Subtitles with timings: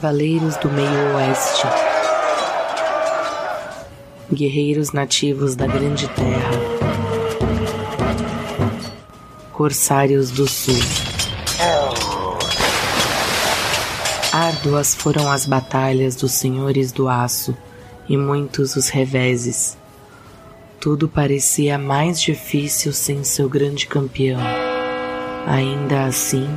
[0.00, 1.66] Cavaleiros do Meio-Oeste.
[4.32, 6.50] Guerreiros nativos da Grande Terra.
[9.52, 10.80] Corsários do Sul.
[14.32, 17.54] Árduas foram as batalhas dos senhores do aço
[18.08, 19.76] e muitos os reveses.
[20.80, 24.40] Tudo parecia mais difícil sem seu grande campeão.
[25.46, 26.48] Ainda assim,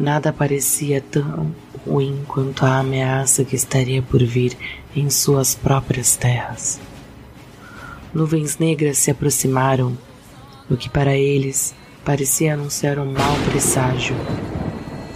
[0.00, 1.54] nada parecia tão
[1.86, 4.56] ruim quanto a ameaça que estaria por vir
[4.94, 6.80] em suas próprias terras.
[8.12, 9.96] Nuvens negras se aproximaram,
[10.70, 11.74] o que para eles
[12.04, 14.16] parecia anunciar um mau presságio.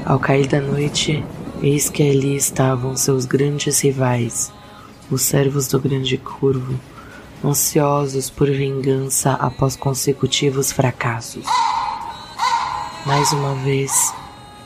[0.05, 1.25] Ao cair da noite,
[1.63, 4.53] eis que ali estavam seus grandes rivais,
[5.10, 6.79] os servos do Grande Curvo,
[7.45, 11.47] ansiosos por vingança após consecutivos fracassos.
[13.07, 14.13] Mais uma vez,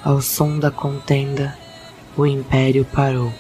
[0.02, 1.56] ao som da contenda,
[2.16, 3.32] o Império parou.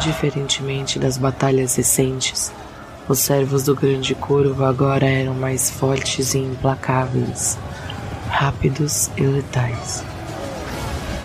[0.00, 2.52] Diferentemente das batalhas recentes,
[3.08, 7.58] os servos do Grande Corvo agora eram mais fortes e implacáveis,
[8.28, 10.04] rápidos e letais.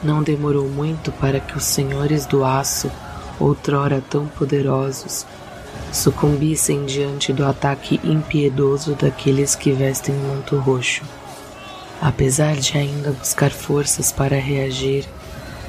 [0.03, 2.91] Não demorou muito para que os senhores do aço,
[3.39, 5.25] outrora tão poderosos,
[5.91, 11.03] sucumbissem diante do ataque impiedoso daqueles que vestem manto roxo.
[12.01, 15.05] Apesar de ainda buscar forças para reagir,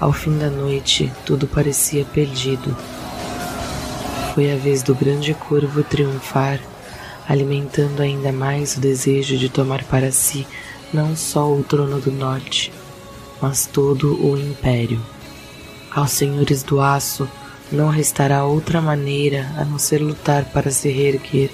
[0.00, 2.76] ao fim da noite tudo parecia perdido.
[4.34, 6.60] Foi a vez do grande corvo triunfar,
[7.28, 10.46] alimentando ainda mais o desejo de tomar para si
[10.92, 12.72] não só o trono do norte,
[13.40, 15.00] mas todo o império.
[15.90, 17.28] Aos senhores do aço
[17.72, 21.50] não restará outra maneira a não ser lutar para se reerguer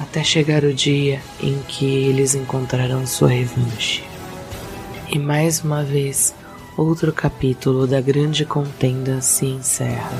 [0.00, 4.02] até chegar o dia em que eles encontrarão sua revanche.
[5.12, 6.34] E mais uma vez,
[6.76, 10.10] outro capítulo da grande contenda se encerra.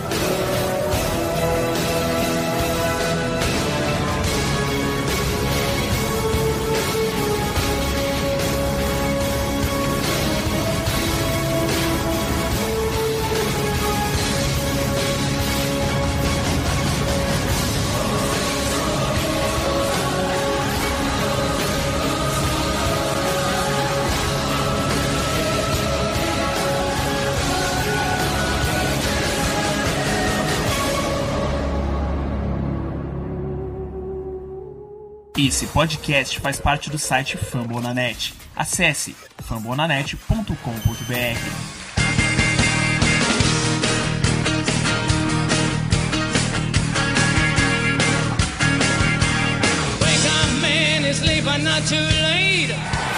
[35.51, 38.33] Esse podcast faz parte do site Fambonanet.
[38.55, 40.55] Acesse fambonanet.com.br.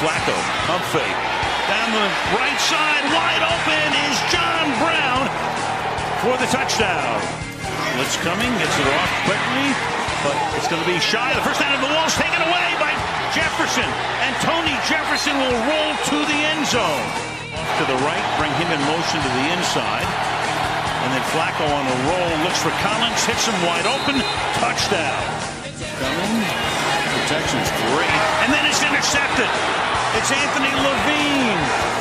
[0.00, 0.32] Flacco,
[0.66, 1.04] pump fake.
[1.68, 5.28] Down the right side, wide open is John Brown
[6.22, 7.20] for the touchdown.
[7.94, 9.91] Blitz coming, gets it off quickly,
[10.22, 11.34] but it's going to be shy.
[11.34, 12.94] The first down of the wall is taken away by
[13.34, 13.86] Jefferson,
[14.22, 17.06] and Tony Jefferson will roll to the end zone.
[17.58, 20.06] Off to the right, bring him in motion to the inside.
[21.02, 24.22] And then Flacco on a roll, looks for Collins, hits him wide open,
[24.62, 25.22] touchdown.
[25.98, 26.46] Coming,
[27.18, 29.50] protection's great, and then it's intercepted.
[30.14, 31.92] It's Anthony Levine.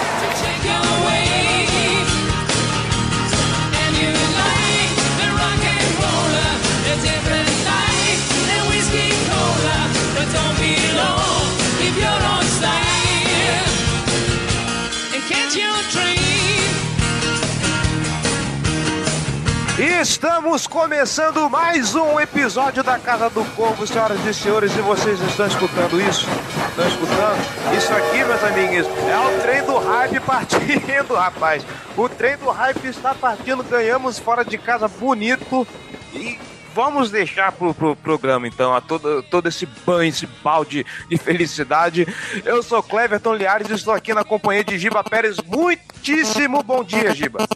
[20.01, 25.47] Estamos começando mais um episódio da Casa do Corvo, senhoras e senhores, e vocês estão
[25.47, 26.27] escutando isso?
[26.69, 27.77] Estão escutando?
[27.77, 31.65] Isso aqui, meus amiguinhos, é o trem do hype partindo, rapaz.
[31.95, 35.67] O trem do hype está partindo, ganhamos fora de casa bonito
[36.13, 36.37] e
[36.73, 42.07] vamos deixar pro, pro programa então, a todo, todo esse banho, esse balde de felicidade.
[42.45, 45.37] Eu sou Cleverton Liares e estou aqui na companhia de Giba Pérez.
[45.45, 47.47] Muitíssimo bom dia, Giba.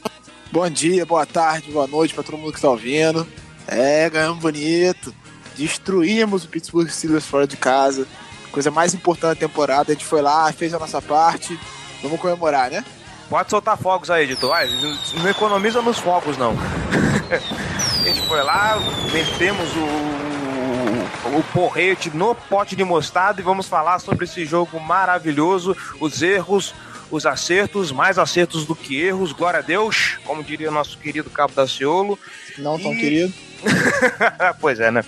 [0.51, 3.27] Bom dia, boa tarde, boa noite para todo mundo que está ouvindo.
[3.67, 5.13] É, ganhamos bonito.
[5.57, 8.07] Destruímos o Pittsburgh Steelers fora de casa.
[8.51, 9.91] Coisa mais importante da temporada.
[9.91, 11.59] A gente foi lá, fez a nossa parte.
[12.01, 12.85] Vamos comemorar, né?
[13.29, 14.49] Pode soltar fogos aí, editor.
[14.49, 14.69] Vai,
[15.15, 16.55] não economiza nos fogos, não.
[18.05, 18.77] a gente foi lá,
[19.11, 25.75] metemos o, o porrete no pote de mostarda e vamos falar sobre esse jogo maravilhoso,
[25.99, 26.73] os erros,
[27.09, 31.53] os acertos, mais acertos do que erros, glória a Deus, como diria nosso querido Cabo
[31.53, 32.17] da Ciolo.
[32.59, 33.33] Não tão E- querido.
[34.61, 35.03] pois é, né?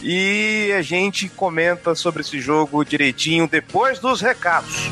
[0.00, 4.88] E a gente comenta sobre esse jogo direitinho depois dos recados.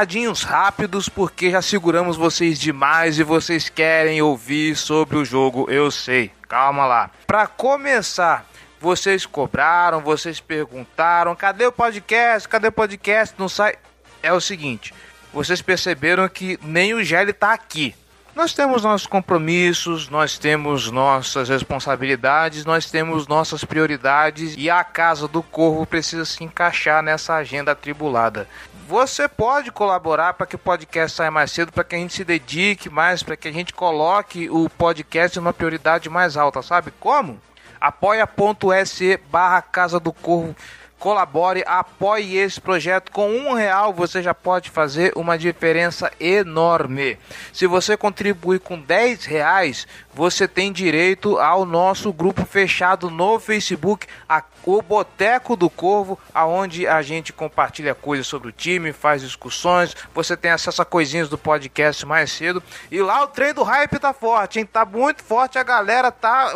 [0.00, 5.90] Recadinhos rápidos, porque já seguramos vocês demais e vocês querem ouvir sobre o jogo, eu
[5.90, 6.30] sei.
[6.48, 7.10] Calma lá.
[7.26, 8.46] Para começar,
[8.80, 12.48] vocês cobraram, vocês perguntaram, cadê o podcast?
[12.48, 13.34] Cadê o podcast?
[13.38, 13.74] Não sai.
[14.22, 14.94] É o seguinte,
[15.34, 17.94] vocês perceberam que nem o Gelli tá aqui.
[18.34, 25.26] Nós temos nossos compromissos, nós temos nossas responsabilidades, nós temos nossas prioridades e a Casa
[25.26, 28.48] do Corvo precisa se encaixar nessa agenda atribulada.
[28.90, 32.24] Você pode colaborar para que o podcast saia mais cedo, para que a gente se
[32.24, 37.40] dedique mais, para que a gente coloque o podcast numa prioridade mais alta, sabe como?
[37.80, 40.56] apoia.se barra Casa do Corvo
[41.00, 43.10] colabore, apoie esse projeto.
[43.10, 47.18] Com um real você já pode fazer uma diferença enorme.
[47.52, 54.06] Se você contribuir com 10 reais, você tem direito ao nosso grupo fechado no Facebook,
[54.28, 59.96] a, o Boteco do Corvo, aonde a gente compartilha coisas sobre o time, faz discussões.
[60.14, 62.62] Você tem acesso a coisinhas do podcast mais cedo.
[62.90, 64.66] E lá o trem do hype tá forte, hein?
[64.66, 66.52] Tá muito forte, a galera tá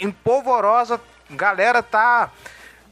[0.00, 0.98] empolvorosa,
[1.30, 2.30] galera tá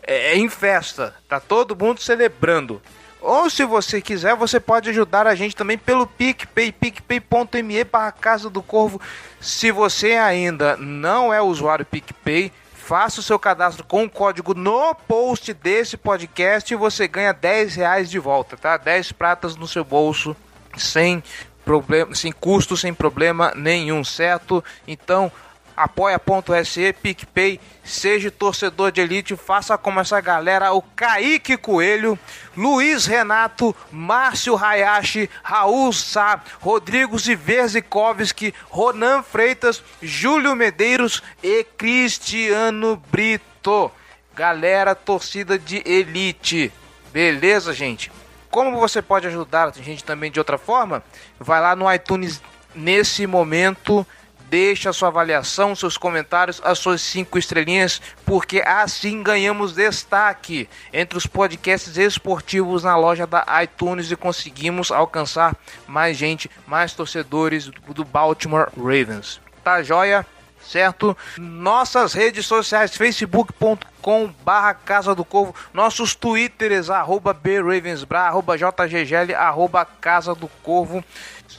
[0.07, 2.81] é, é, em festa, tá todo mundo celebrando.
[3.21, 7.85] Ou se você quiser, você pode ajudar a gente também pelo PicPay, picpay.me
[8.21, 9.01] Casa do Corvo.
[9.41, 14.95] Se você ainda não é usuário PicPay, faça o seu cadastro com o código no
[14.95, 18.77] post desse podcast e você ganha 10 reais de volta, tá?
[18.77, 20.37] 10 pratas no seu bolso,
[20.77, 21.23] sem
[21.65, 24.63] problema, sem custo, sem problema nenhum, certo?
[24.87, 25.33] Então,
[25.77, 32.19] apoia.se, PicPay, seja torcedor de elite, faça como essa galera, o Kaique Coelho,
[32.57, 43.91] Luiz Renato, Márcio Hayashi, Raul Sá, Rodrigo Ziverzikovski, Ronan Freitas, Júlio Medeiros e Cristiano Brito.
[44.35, 46.73] Galera, torcida de elite.
[47.13, 48.11] Beleza, gente?
[48.51, 51.03] Como você pode ajudar a gente também de outra forma?
[51.39, 52.41] Vai lá no iTunes
[52.75, 54.07] nesse momento
[54.55, 61.19] Deixe a sua avaliação, seus comentários, as suas cinco estrelinhas, porque assim ganhamos destaque entre
[61.19, 65.57] os podcasts esportivos na loja da iTunes e conseguimos alcançar
[65.89, 69.41] mais gente, mais torcedores do Baltimore Ravens.
[69.65, 70.25] Tá joia?
[70.65, 71.17] certo?
[71.37, 79.85] Nossas redes sociais, facebook.com barra Casa do Corvo, nossos twitters, arroba bravensbra, arroba jggl, arroba
[79.85, 81.05] Casa do Corvo.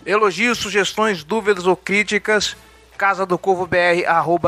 [0.06, 2.56] Elogios, sugestões, dúvidas ou críticas,
[2.96, 3.68] casa do corvo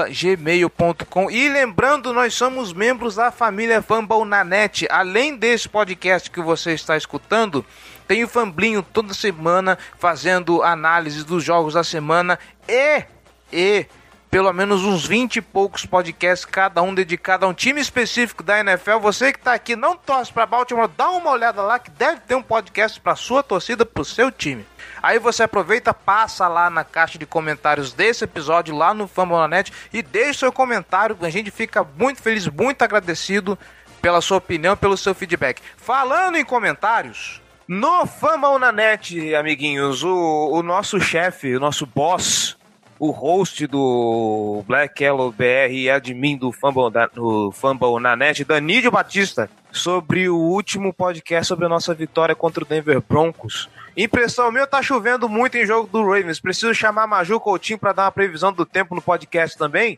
[0.10, 4.88] gmail.com e lembrando nós somos membros da família Fambal na net.
[4.90, 7.66] Além desse podcast que você está escutando
[8.08, 13.04] tem o Famblinho toda semana fazendo análise dos jogos da semana e
[13.52, 13.86] e
[14.30, 18.60] pelo menos uns 20 e poucos podcasts, cada um dedicado a um time específico da
[18.60, 19.00] NFL.
[19.00, 22.36] Você que está aqui não torce para Baltimore, dá uma olhada lá que deve ter
[22.36, 24.66] um podcast para sua torcida, para o seu time.
[25.02, 30.02] Aí você aproveita, passa lá na caixa de comentários desse episódio lá no Fambonanet e
[30.02, 31.18] deixa seu comentário.
[31.22, 33.58] A gente fica muito feliz, muito agradecido
[34.02, 35.62] pela sua opinião, pelo seu feedback.
[35.78, 42.57] Falando em comentários, no Fambonanet, amiguinhos, o, o nosso chefe, o nosso boss,
[43.00, 48.44] o host do Black Yellow BR e admin do Fumble, da, do Fumble na net,
[48.44, 53.70] Danídio Batista, sobre o último podcast sobre a nossa vitória contra o Denver Broncos.
[53.96, 56.40] Impressão minha, tá chovendo muito em jogo do Ravens.
[56.40, 59.98] Preciso chamar Maju Coutinho para dar uma previsão do tempo no podcast também?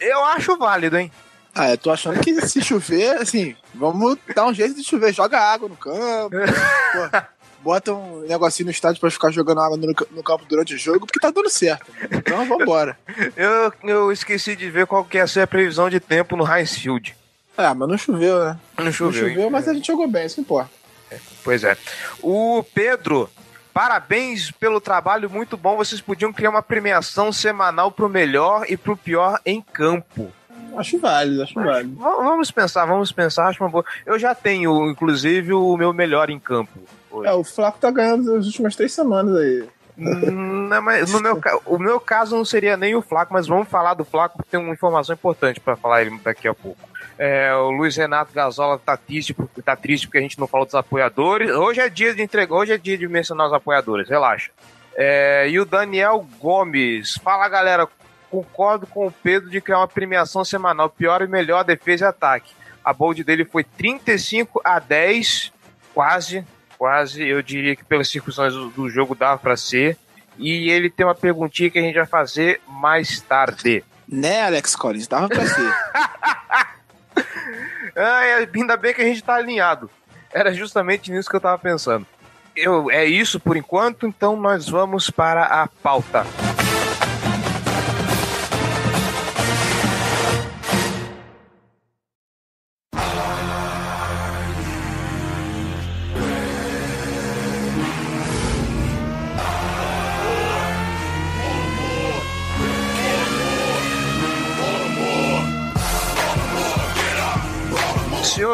[0.00, 1.10] Eu acho válido, hein?
[1.54, 5.14] Ah, eu tô achando que se chover, assim, vamos dar um jeito de chover.
[5.14, 6.36] Joga água no campo.
[7.66, 11.00] bota um negocinho no estádio pra ficar jogando água no, no, campo durante o jogo,
[11.04, 11.84] porque tá dando certo.
[12.12, 12.96] Então vambora.
[13.36, 16.76] eu, eu esqueci de ver qual que ia ser a previsão de tempo no Heinz
[16.76, 17.16] Field.
[17.58, 18.56] Ah, mas não choveu, né?
[18.78, 19.22] Não choveu.
[19.22, 20.70] Não choveu, mas a gente jogou bem, isso importa.
[21.10, 21.76] É, pois é.
[22.22, 23.28] O Pedro,
[23.74, 25.76] parabéns pelo trabalho muito bom.
[25.76, 30.32] Vocês podiam criar uma premiação semanal pro melhor e pro pior em campo.
[30.76, 31.96] Acho válido, acho válido.
[31.96, 33.84] Vamos pensar, vamos pensar, acho uma boa.
[34.04, 36.78] Eu já tenho, inclusive, o meu melhor em campo.
[37.24, 39.68] É, o Flaco tá ganhando nas últimas três semanas aí.
[39.98, 43.68] Hum, não, mas no meu, o meu caso não seria nem o Flaco, mas vamos
[43.68, 46.78] falar do Flaco porque tem uma informação importante para falar ele daqui a pouco.
[47.18, 50.74] É, o Luiz Renato Gazola tá triste, tá triste porque a gente não falou dos
[50.74, 51.50] apoiadores.
[51.50, 54.50] Hoje é dia de entregar, hoje é dia de mencionar os apoiadores, relaxa.
[54.94, 57.88] É, e o Daniel Gomes, fala galera,
[58.30, 62.52] concordo com o Pedro de criar uma premiação semanal, pior e melhor defesa e ataque.
[62.84, 65.52] A bold dele foi 35 a 10,
[65.94, 66.46] quase,
[66.78, 69.98] quase, eu diria que pelas circunstâncias do, do jogo dava para ser.
[70.38, 73.82] E ele tem uma perguntinha que a gente vai fazer mais tarde.
[74.06, 75.08] Né, Alex Collins?
[75.08, 75.72] Dava pra ser.
[77.96, 78.20] ah,
[78.54, 79.90] ainda bem que a gente tá alinhado.
[80.32, 82.06] Era justamente nisso que eu tava pensando.
[82.54, 86.26] eu, é isso por enquanto, então nós vamos para a pauta.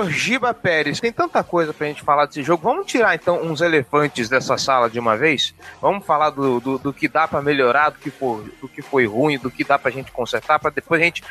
[0.09, 2.63] Giba Pérez, tem tanta coisa pra gente falar desse jogo.
[2.63, 5.55] Vamos tirar então uns elefantes dessa sala de uma vez?
[5.81, 9.07] Vamos falar do, do, do que dá para melhorar, do que, for, do que foi
[9.07, 11.23] ruim, do que dá pra gente consertar, para depois a gente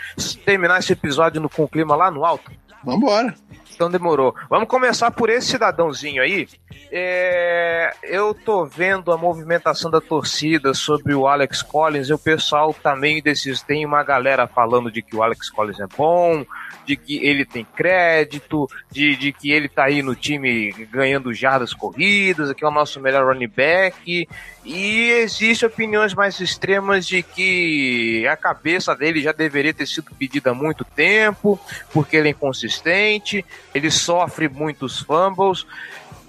[0.45, 2.51] terminar esse episódio no, com o clima lá no alto?
[2.83, 3.35] Vambora.
[3.73, 4.35] Então demorou.
[4.49, 6.47] Vamos começar por esse cidadãozinho aí.
[6.91, 12.73] É, eu tô vendo a movimentação da torcida sobre o Alex Collins e o pessoal
[12.73, 13.61] também desses.
[13.61, 16.45] Tem uma galera falando de que o Alex Collins é bom,
[16.85, 21.73] de que ele tem crédito, de, de que ele tá aí no time ganhando jardas
[21.73, 24.27] corridas, que é o nosso melhor running back.
[24.63, 30.51] E existe opiniões mais extremas de que a cabeça dele já deveria ter sido pedida
[30.51, 31.59] há muito tempo,
[31.91, 35.65] porque ele é inconsistente, ele sofre muitos fumbles.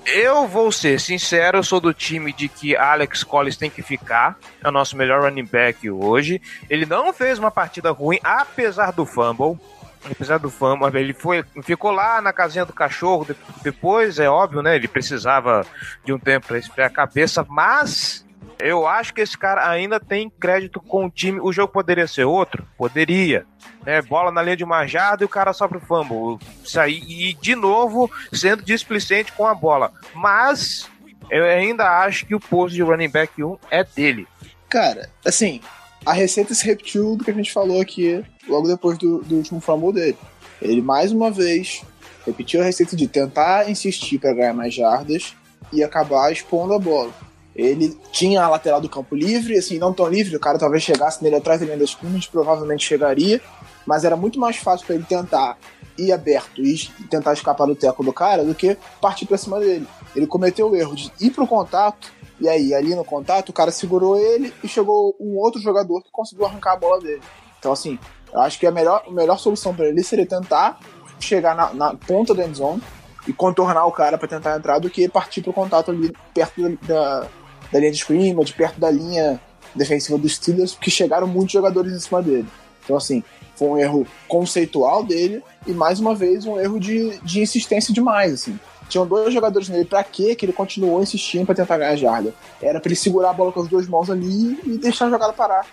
[0.04, 4.36] Eu vou ser sincero, eu sou do time de que Alex Collins tem que ficar,
[4.62, 6.42] é o nosso melhor running back hoje.
[6.68, 9.58] Ele não fez uma partida ruim, apesar do fumble
[10.10, 13.26] apesar do fama, ele foi, ficou lá na casinha do cachorro.
[13.62, 14.76] Depois, é óbvio, né?
[14.76, 15.64] Ele precisava
[16.04, 18.24] de um tempo para esfriar a cabeça, mas
[18.58, 21.40] eu acho que esse cara ainda tem crédito com o time.
[21.40, 22.66] O jogo poderia ser outro?
[22.76, 23.44] Poderia.
[23.84, 26.38] É, bola na linha de uma jarda e o cara sofre o fumble.
[26.64, 29.92] Sair, e de novo sendo displicente com a bola.
[30.14, 30.88] Mas
[31.30, 34.28] eu ainda acho que o posto de running back 1 é dele.
[34.68, 35.60] Cara, assim,
[36.04, 39.60] a receita se repetiu do que a gente falou aqui logo depois do, do último
[39.60, 40.18] fumble dele.
[40.60, 41.82] Ele mais uma vez
[42.26, 45.34] repetiu a receita de tentar insistir para ganhar mais jardas
[45.72, 47.12] e acabar expondo a bola.
[47.54, 51.22] Ele tinha a lateral do campo livre, assim, não tão livre, o cara talvez chegasse
[51.22, 53.40] nele atrás da linha das scrimmage, provavelmente chegaria,
[53.86, 55.58] mas era muito mais fácil para ele tentar
[55.98, 56.78] ir aberto e
[57.10, 59.86] tentar escapar do teco do cara do que partir para cima dele.
[60.16, 62.10] Ele cometeu o erro de ir pro contato
[62.42, 66.10] e aí, ali no contato, o cara segurou ele e chegou um outro jogador que
[66.10, 67.22] conseguiu arrancar a bola dele.
[67.56, 67.96] Então, assim,
[68.32, 70.80] eu acho que a melhor, a melhor solução para ele seria tentar
[71.20, 72.82] chegar na, na ponta da endzone
[73.28, 77.28] e contornar o cara para tentar entrar do que partir pro contato ali perto da,
[77.70, 79.40] da linha de scrimmage, perto da linha
[79.72, 82.48] defensiva dos Steelers, porque chegaram muitos jogadores em cima dele.
[82.82, 83.22] Então, assim,
[83.54, 88.32] foi um erro conceitual dele e, mais uma vez, um erro de, de insistência demais,
[88.32, 88.58] assim.
[88.92, 92.34] Tinham dois jogadores nele, pra quê que ele continuou insistindo para tentar ganhar a jarda?
[92.60, 95.32] Era para ele segurar a bola com as duas mãos ali e deixar a jogada
[95.32, 95.64] parar.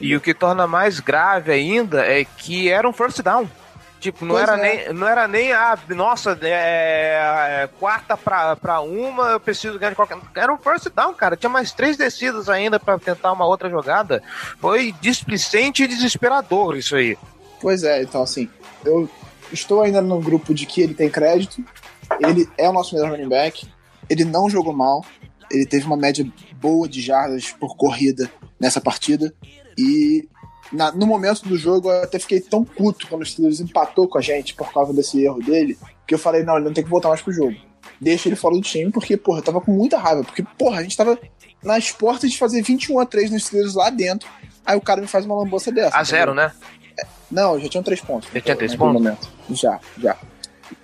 [0.00, 3.48] E o que torna mais grave ainda é que era um first down.
[4.00, 4.60] Tipo, não era, é.
[4.60, 5.78] nem, não era nem a.
[5.90, 10.18] Nossa, é, é, quarta pra, pra uma, eu preciso ganhar de qualquer.
[10.34, 11.36] Era um first down, cara.
[11.36, 14.20] Tinha mais três descidas ainda para tentar uma outra jogada.
[14.60, 17.16] Foi displicente e desesperador isso aí.
[17.60, 18.50] Pois é, então assim,
[18.84, 19.08] eu
[19.52, 21.64] estou ainda no grupo de que ele tem crédito,
[22.20, 23.66] ele é o nosso melhor running back.
[24.08, 25.04] Ele não jogou mal.
[25.50, 26.26] Ele teve uma média
[26.60, 29.32] boa de jardas por corrida nessa partida.
[29.78, 30.28] E
[30.72, 34.18] na, no momento do jogo eu até fiquei tão puto quando o Steelers empatou com
[34.18, 36.90] a gente por causa desse erro dele, que eu falei, não, ele não tem que
[36.90, 37.56] voltar mais pro jogo.
[38.00, 40.22] Deixa ele fora do time, porque, porra, eu tava com muita raiva.
[40.22, 41.18] Porque, porra, a gente tava
[41.62, 44.28] nas portas de fazer 21 a 3 nos Steelers lá dentro.
[44.64, 45.96] Aí o cara me faz uma lamboça dessa.
[45.96, 46.52] A zero, né?
[46.98, 48.28] É, não, já tinha três pontos.
[48.32, 49.02] Já tinha três pontos?
[49.02, 49.28] Momento.
[49.50, 50.16] Já, já.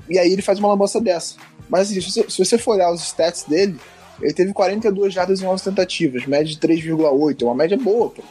[0.08, 1.36] E aí ele faz uma lambança dessa.
[1.68, 3.78] Mas assim, se você, for olhar os stats dele,
[4.20, 8.22] ele teve 42 jardas em 11 tentativas, média de 3,8, uma média boa pro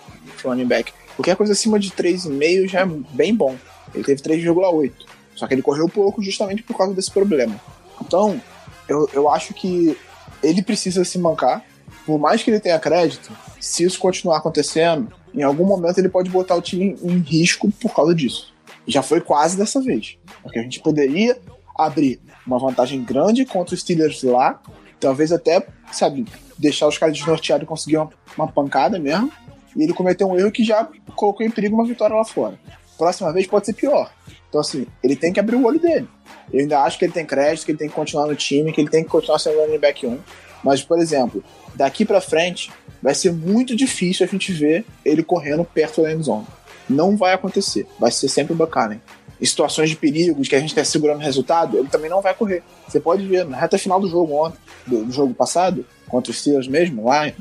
[0.43, 0.93] running back.
[1.15, 3.55] Qualquer coisa acima de 3,5 já é bem bom.
[3.93, 4.91] Ele teve 3,8.
[5.35, 7.59] Só que ele correu pouco justamente por causa desse problema.
[8.01, 8.39] Então,
[8.87, 9.97] eu, eu acho que
[10.43, 11.63] ele precisa se mancar.
[12.05, 16.29] Por mais que ele tenha crédito, se isso continuar acontecendo, em algum momento ele pode
[16.29, 18.53] botar o time em risco por causa disso.
[18.87, 20.17] Já foi quase dessa vez.
[20.41, 21.37] Porque a gente poderia
[21.77, 24.61] abrir uma vantagem grande contra os Steelers lá,
[24.99, 26.25] talvez até, sabe,
[26.57, 29.31] deixar os caras desnorteados e conseguir uma, uma pancada mesmo.
[29.75, 32.59] E ele cometeu um erro que já colocou em perigo uma vitória lá fora.
[32.97, 34.11] Próxima vez pode ser pior.
[34.47, 36.07] Então, assim, ele tem que abrir o olho dele.
[36.51, 38.81] Eu ainda acho que ele tem crédito, que ele tem que continuar no time, que
[38.81, 40.19] ele tem que continuar sendo running back 1.
[40.63, 45.63] Mas, por exemplo, daqui para frente, vai ser muito difícil a gente ver ele correndo
[45.63, 46.45] perto da end zone.
[46.89, 47.87] Não vai acontecer.
[47.97, 48.99] Vai ser sempre o Buchanan
[49.47, 52.33] situações de perigo, de que a gente está segurando o resultado, ele também não vai
[52.33, 52.63] correr.
[52.87, 56.39] Você pode ver, na reta final do jogo ontem, do, do jogo passado, contra os
[56.39, 57.31] Steelers mesmo, lá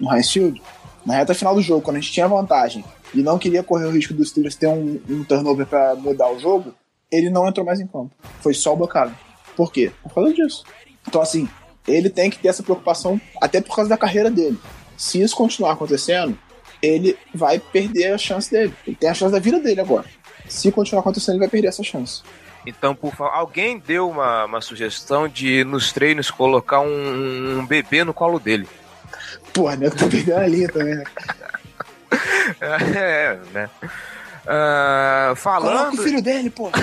[0.00, 0.60] no Heinz Field,
[1.04, 3.90] na reta final do jogo, quando a gente tinha vantagem e não queria correr o
[3.90, 6.74] risco dos Steelers ter um, um turnover para mudar o jogo,
[7.10, 8.10] ele não entrou mais em campo.
[8.40, 9.14] Foi só o Bacalhau.
[9.56, 9.90] Por quê?
[10.02, 10.64] Por causa disso.
[11.06, 11.48] Então, assim,
[11.86, 14.58] ele tem que ter essa preocupação até por causa da carreira dele.
[14.96, 16.38] Se isso continuar acontecendo,
[16.82, 18.74] ele vai perder a chance dele.
[18.86, 20.04] Ele tem a chance da vida dele agora.
[20.48, 22.22] Se continuar acontecendo, ele vai perder essa chance.
[22.66, 28.04] Então, por favor, alguém deu uma, uma sugestão de nos treinos colocar um, um bebê
[28.04, 28.68] no colo dele.
[29.52, 29.86] Porra, né?
[29.86, 31.04] Eu tô perdendo a linha também, né?
[32.94, 33.70] é, né?
[34.44, 35.78] Uh, falando.
[35.78, 36.70] Coloca o filho dele, pô.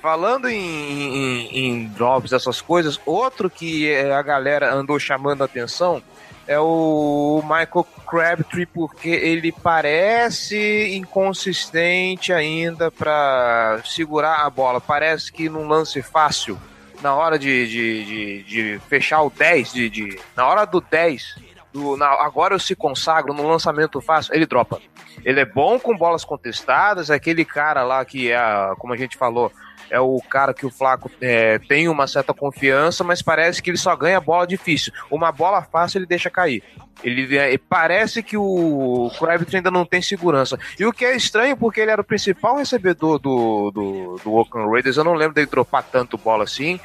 [0.00, 6.02] falando em, em, em, drops, essas coisas, outro que a galera andou chamando a atenção
[6.46, 14.80] é o Michael Crabtree, porque ele parece inconsistente ainda para segurar a bola.
[14.80, 16.58] Parece que num lance fácil,
[17.02, 21.36] na hora de, de, de, de fechar o 10, de, de, na hora do 10,
[21.72, 24.80] do, na, agora eu se consagro no lançamento fácil, ele dropa.
[25.24, 28.38] Ele é bom com bolas contestadas, é aquele cara lá que é,
[28.78, 29.50] como a gente falou,
[29.90, 33.76] é o cara que o Flaco é, tem uma certa confiança, mas parece que ele
[33.76, 34.92] só ganha bola difícil.
[35.10, 36.62] Uma bola fácil ele deixa cair.
[37.02, 40.58] Ele é, parece que o Crabtree ainda não tem segurança.
[40.78, 44.70] E o que é estranho, porque ele era o principal recebedor do, do, do Oakland
[44.70, 44.96] Raiders.
[44.96, 46.80] Eu não lembro dele dropar tanto bola assim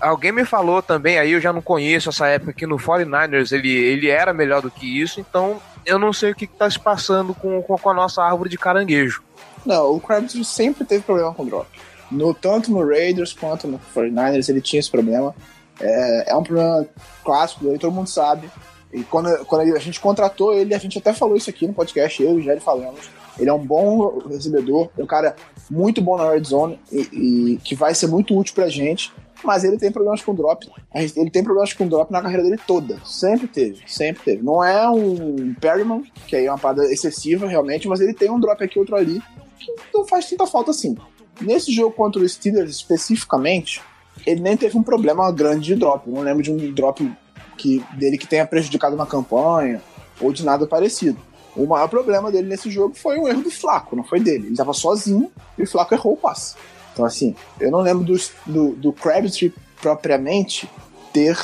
[0.00, 3.70] alguém me falou também, aí eu já não conheço essa época que no 49ers ele,
[3.70, 7.34] ele era melhor do que isso, então eu não sei o que, está se passando
[7.34, 9.22] com, com, a nossa árvore de caranguejo.
[9.64, 11.66] Não, o Crabtree sempre teve problema com drop.
[12.10, 15.34] No, tanto no Raiders quanto no 49ers ele tinha esse problema.
[15.80, 16.86] É, é um problema
[17.24, 18.50] clássico dele, todo mundo sabe.
[18.92, 22.22] E quando, quando a gente contratou ele, a gente até falou isso aqui no podcast,
[22.22, 23.00] eu e o Jerry falamos.
[23.38, 25.34] Ele é um bom recebedor, é um cara
[25.68, 29.12] muito bom na red zone e, e que vai ser muito útil pra gente
[29.44, 30.66] mas ele tem problemas com drop.
[30.94, 32.98] Ele tem problemas com drop na carreira dele toda.
[33.04, 34.42] Sempre teve, sempre teve.
[34.42, 38.40] Não é um Perryman, que aí é uma parada excessiva realmente, mas ele tem um
[38.40, 39.22] drop aqui, outro ali,
[39.58, 40.96] que não faz tanta falta assim.
[41.40, 43.82] Nesse jogo contra o Steelers especificamente,
[44.26, 46.08] ele nem teve um problema grande de drop.
[46.08, 47.10] Não lembro de um drop
[47.56, 49.82] que, dele que tenha prejudicado uma campanha
[50.20, 51.18] ou de nada parecido.
[51.56, 54.44] O maior problema dele nesse jogo foi o erro do Flaco, não foi dele.
[54.44, 56.56] Ele estava sozinho e o Flaco errou o passe.
[56.92, 58.16] Então, assim, eu não lembro do,
[58.46, 60.68] do, do Crabtree propriamente
[61.12, 61.38] ter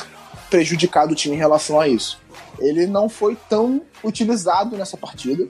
[0.49, 2.19] prejudicado o time em relação a isso.
[2.59, 5.47] Ele não foi tão utilizado nessa partida,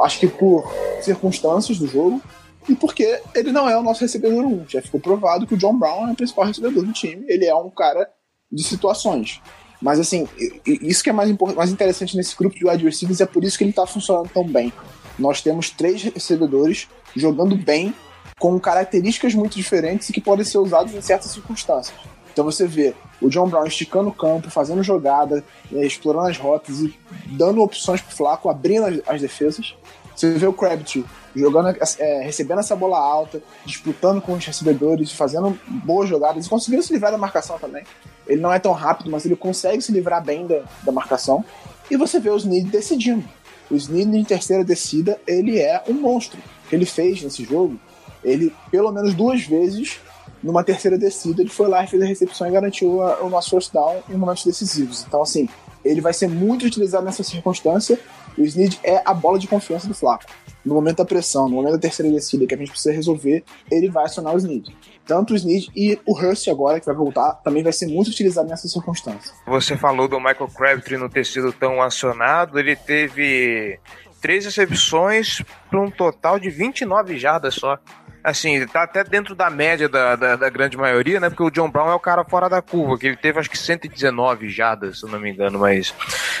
[0.00, 0.64] acho que por
[1.00, 2.20] circunstâncias do jogo
[2.68, 4.68] e porque ele não é o nosso recebedor 1.
[4.68, 7.54] Já ficou provado que o John Brown é o principal recebedor do time, ele é
[7.54, 8.08] um cara
[8.50, 9.40] de situações.
[9.80, 10.28] Mas assim,
[10.64, 13.64] isso que é mais, mais interessante nesse grupo de wide receivers é por isso que
[13.64, 14.72] ele está funcionando tão bem.
[15.18, 17.94] Nós temos três recebedores jogando bem
[18.38, 21.96] com características muito diferentes e que podem ser usados em certas circunstâncias.
[22.32, 26.80] Então você vê o John Brown esticando o campo, fazendo jogada, é, explorando as rotas
[26.80, 29.74] e dando opções pro Flaco, abrindo as, as defesas.
[30.14, 35.58] Você vê o Crabtree jogando, é, recebendo essa bola alta, disputando com os recebedores, fazendo
[35.66, 37.84] boas jogadas e conseguindo se livrar da marcação também.
[38.26, 41.44] Ele não é tão rápido, mas ele consegue se livrar bem da, da marcação.
[41.90, 43.24] E você vê o Snead decidindo.
[43.70, 46.38] O Snead em terceira descida, ele é um monstro.
[46.64, 47.78] O que ele fez nesse jogo
[48.24, 50.00] ele, pelo menos duas vezes,
[50.42, 53.50] numa terceira descida, ele foi lá e fez a recepção e garantiu a, o nosso
[53.50, 55.04] first down em momentos decisivos.
[55.06, 55.48] Então, assim,
[55.84, 57.98] ele vai ser muito utilizado nessa circunstância.
[58.36, 60.24] O Snead é a bola de confiança do Flaco.
[60.64, 63.90] No momento da pressão, no momento da terceira descida que a gente precisa resolver, ele
[63.90, 64.74] vai acionar o Snead.
[65.04, 68.48] Tanto o Snead e o Hurst agora, que vai voltar, também vai ser muito utilizado
[68.48, 69.32] nessa circunstância.
[69.46, 73.80] Você falou do Michael Crabtree não ter sido tão acionado, ele teve
[74.20, 77.76] três recepções para um total de 29 jardas só
[78.22, 81.28] assim, tá até dentro da média da, da, da, grande maioria, né?
[81.28, 83.58] Porque o John Brown é o cara fora da curva, que ele teve acho que
[83.58, 85.94] 119 jadas, se não me engano, mas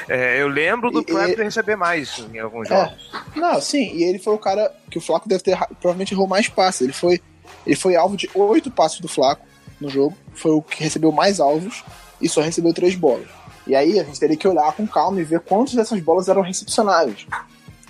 [0.08, 2.76] é, eu lembro do Crabtree receber mais em alguns é.
[2.76, 3.10] jogos.
[3.34, 6.48] Não, sim, e ele foi o cara que o Flaco deve ter provavelmente errou mais
[6.48, 6.82] passes.
[6.82, 7.20] Ele foi,
[7.66, 9.44] ele foi alvo de oito passes do Flaco
[9.80, 11.84] no jogo, foi o que recebeu mais alvos
[12.20, 13.26] e só recebeu três bolas.
[13.66, 16.42] E aí a gente teria que olhar com calma e ver quantas dessas bolas eram
[16.42, 17.26] recepcionáveis.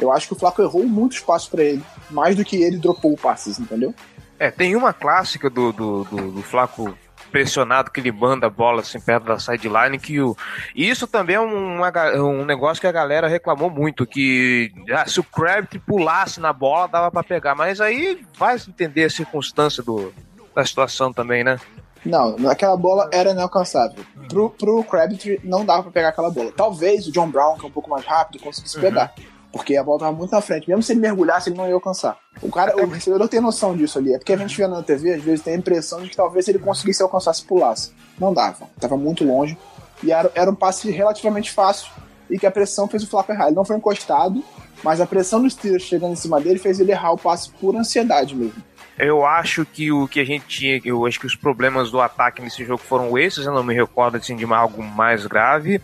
[0.02, 3.16] Eu acho que o Flaco errou muitos passos para ele, mais do que ele dropou
[3.16, 3.94] passes, entendeu?
[4.38, 6.96] É, tem uma clássica do, do, do, do Flaco
[7.30, 10.36] pressionado que ele manda a bola assim perto da sideline que o
[10.76, 15.24] isso também é um, um negócio que a galera reclamou muito que ah, se o
[15.24, 20.12] Crabtree pulasse na bola dava para pegar mas aí vai entender a circunstância do,
[20.54, 21.58] da situação também né
[22.04, 24.04] não, aquela bola era inalcançável.
[24.28, 26.50] Pro, pro Crabtree não dava para pegar aquela bola.
[26.50, 28.82] Talvez o John Brown, que é um pouco mais rápido, conseguisse uhum.
[28.82, 29.14] pegar.
[29.52, 30.68] Porque a bola tava muito na frente.
[30.68, 32.18] Mesmo se ele mergulhasse, ele não ia alcançar.
[32.40, 34.14] O cara, o recebedor tem noção disso ali.
[34.14, 36.48] É porque a gente vê na TV, às vezes tem a impressão de que talvez
[36.48, 37.92] ele conseguisse alcançar se pulasse.
[38.18, 38.66] Não dava.
[38.80, 39.56] Tava muito longe.
[40.02, 41.92] E era, era um passe relativamente fácil.
[42.30, 43.48] E que a pressão fez o Flaco errar.
[43.48, 44.42] Ele não foi encostado,
[44.82, 47.76] mas a pressão dos Steelers chegando em cima dele fez ele errar o passe por
[47.76, 48.62] ansiedade mesmo.
[48.98, 52.42] Eu acho que o que a gente tinha, eu acho que os problemas do ataque
[52.42, 55.80] nesse jogo foram esses, eu não me recordo assim, de algo mais grave.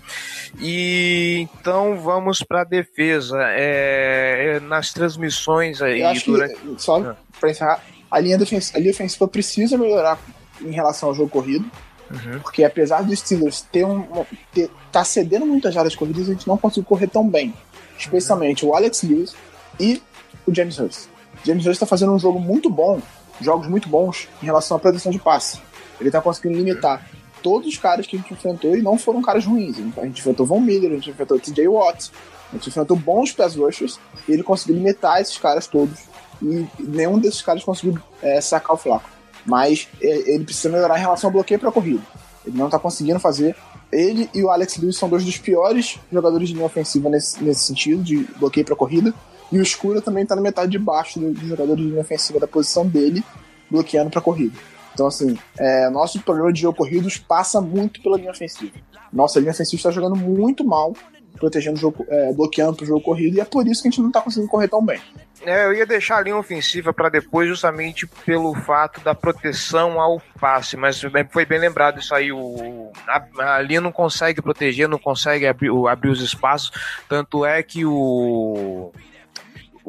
[0.60, 3.38] E então vamos para a defesa.
[3.50, 6.54] É, é, nas transmissões aí eu acho durante.
[6.54, 7.16] Que, só ah.
[7.40, 10.18] para encerrar, a linha, defensiva, a linha ofensiva precisa melhorar
[10.60, 11.70] em relação ao jogo corrido.
[12.10, 12.40] Uhum.
[12.40, 16.58] Porque apesar dos Steelers ter um, ter, tá cedendo muitas áreas corridas, a gente não
[16.58, 17.54] conseguiu correr tão bem.
[17.98, 18.72] Especialmente uhum.
[18.72, 19.34] o Alex Lewis
[19.80, 20.02] e
[20.46, 21.08] o James Hurst.
[21.44, 23.00] James Hurst está fazendo um jogo muito bom,
[23.40, 25.60] jogos muito bons em relação à proteção de passe.
[26.00, 27.08] Ele está conseguindo limitar
[27.42, 29.76] todos os caras que a gente enfrentou e não foram caras ruins.
[29.96, 32.10] A gente enfrentou Von Miller, a gente enfrentou TJ Watt,
[32.50, 33.98] a gente enfrentou bons pass rushers
[34.28, 35.98] e ele conseguiu limitar esses caras todos.
[36.40, 39.08] E nenhum desses caras conseguiu é, sacar o Flaco.
[39.44, 42.02] Mas é, ele precisa melhorar em relação ao bloqueio para corrida.
[42.44, 43.56] Ele não está conseguindo fazer.
[43.90, 47.64] Ele e o Alex Lewis são dois dos piores jogadores de linha ofensiva nesse, nesse
[47.64, 49.14] sentido, de bloqueio para corrida.
[49.50, 52.38] E o Escura também tá na metade de baixo do, do jogador de linha ofensiva
[52.38, 53.24] da posição dele,
[53.70, 54.56] bloqueando para corrida.
[54.92, 58.74] Então, assim, é, nosso problema de jogo corridos passa muito pela linha ofensiva.
[59.12, 60.92] Nossa linha ofensiva está jogando muito mal,
[61.38, 64.02] protegendo o jogo, é, bloqueando pro jogo corrido, e é por isso que a gente
[64.02, 65.00] não tá conseguindo correr tão bem.
[65.42, 70.20] É, eu ia deixar a linha ofensiva para depois, justamente pelo fato da proteção ao
[70.40, 72.32] passe, mas foi bem lembrado isso aí.
[72.32, 76.72] O, a, a linha não consegue proteger, não consegue abrir, abrir os espaços,
[77.08, 78.92] tanto é que o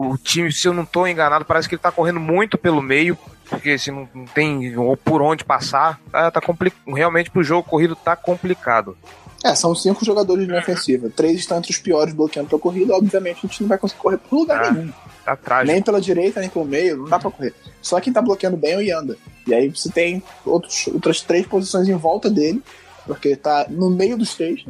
[0.01, 3.17] o time, se eu não estou enganado, parece que ele está correndo muito pelo meio,
[3.49, 6.41] porque se não, não tem ou por onde passar, tá, tá
[6.87, 8.97] realmente pro jogo corrido tá complicado.
[9.43, 11.09] É, são cinco jogadores de linha ofensiva.
[11.13, 12.95] Três estão entre os piores bloqueando pra corrida.
[12.95, 14.93] Obviamente, a gente não vai conseguir correr por lugar ah, nenhum.
[15.25, 15.73] Tá trágico.
[15.73, 17.53] Nem pela direita, nem pelo meio, não dá pra correr.
[17.81, 19.17] Só quem tá bloqueando bem é o Yanda.
[19.47, 22.61] E aí você tem outros, outras três posições em volta dele,
[23.05, 24.63] porque tá no meio dos três,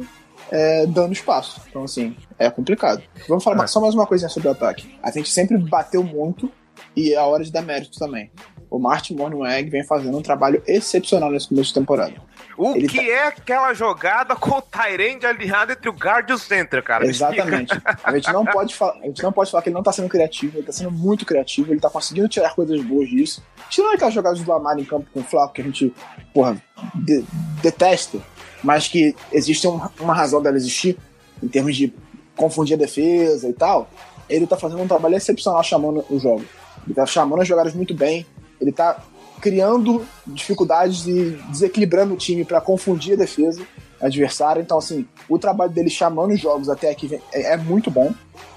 [0.50, 1.60] é, dando espaço.
[1.68, 3.02] Então, assim, é complicado.
[3.28, 3.66] Vamos falar é.
[3.66, 4.94] só mais uma coisinha sobre o ataque.
[5.02, 6.50] A gente sempre bateu muito
[6.96, 8.30] e é a hora de dar mérito também.
[8.68, 12.14] O Martin Mornweg vem fazendo um trabalho excepcional nesse começo de temporada.
[12.56, 13.02] O Ele que tá...
[13.02, 17.04] é aquela jogada com o Tyrande alinhado entre o guard e o center, cara?
[17.04, 17.72] Exatamente.
[18.04, 20.08] A gente, não pode falar, a gente não pode falar que ele não tá sendo
[20.08, 23.42] criativo, ele tá sendo muito criativo, ele tá conseguindo tirar coisas boas disso.
[23.68, 25.92] Tirando aquelas jogadas do Lamar em campo com o Flaco que a gente,
[26.32, 26.56] porra,
[26.94, 27.24] de,
[27.60, 28.20] detesta
[28.62, 30.96] mas que existe um, uma razão dela existir,
[31.42, 31.92] em termos de
[32.36, 33.88] confundir a defesa e tal,
[34.28, 36.44] ele tá fazendo um trabalho excepcional chamando o jogo.
[36.86, 38.24] Ele tá chamando as jogadas muito bem,
[38.60, 39.02] ele tá
[39.40, 43.62] criando dificuldades e desequilibrando o time para confundir a defesa
[44.00, 44.60] adversária.
[44.60, 48.12] Então, assim, o trabalho dele chamando os jogos até aqui é, é, muito bom.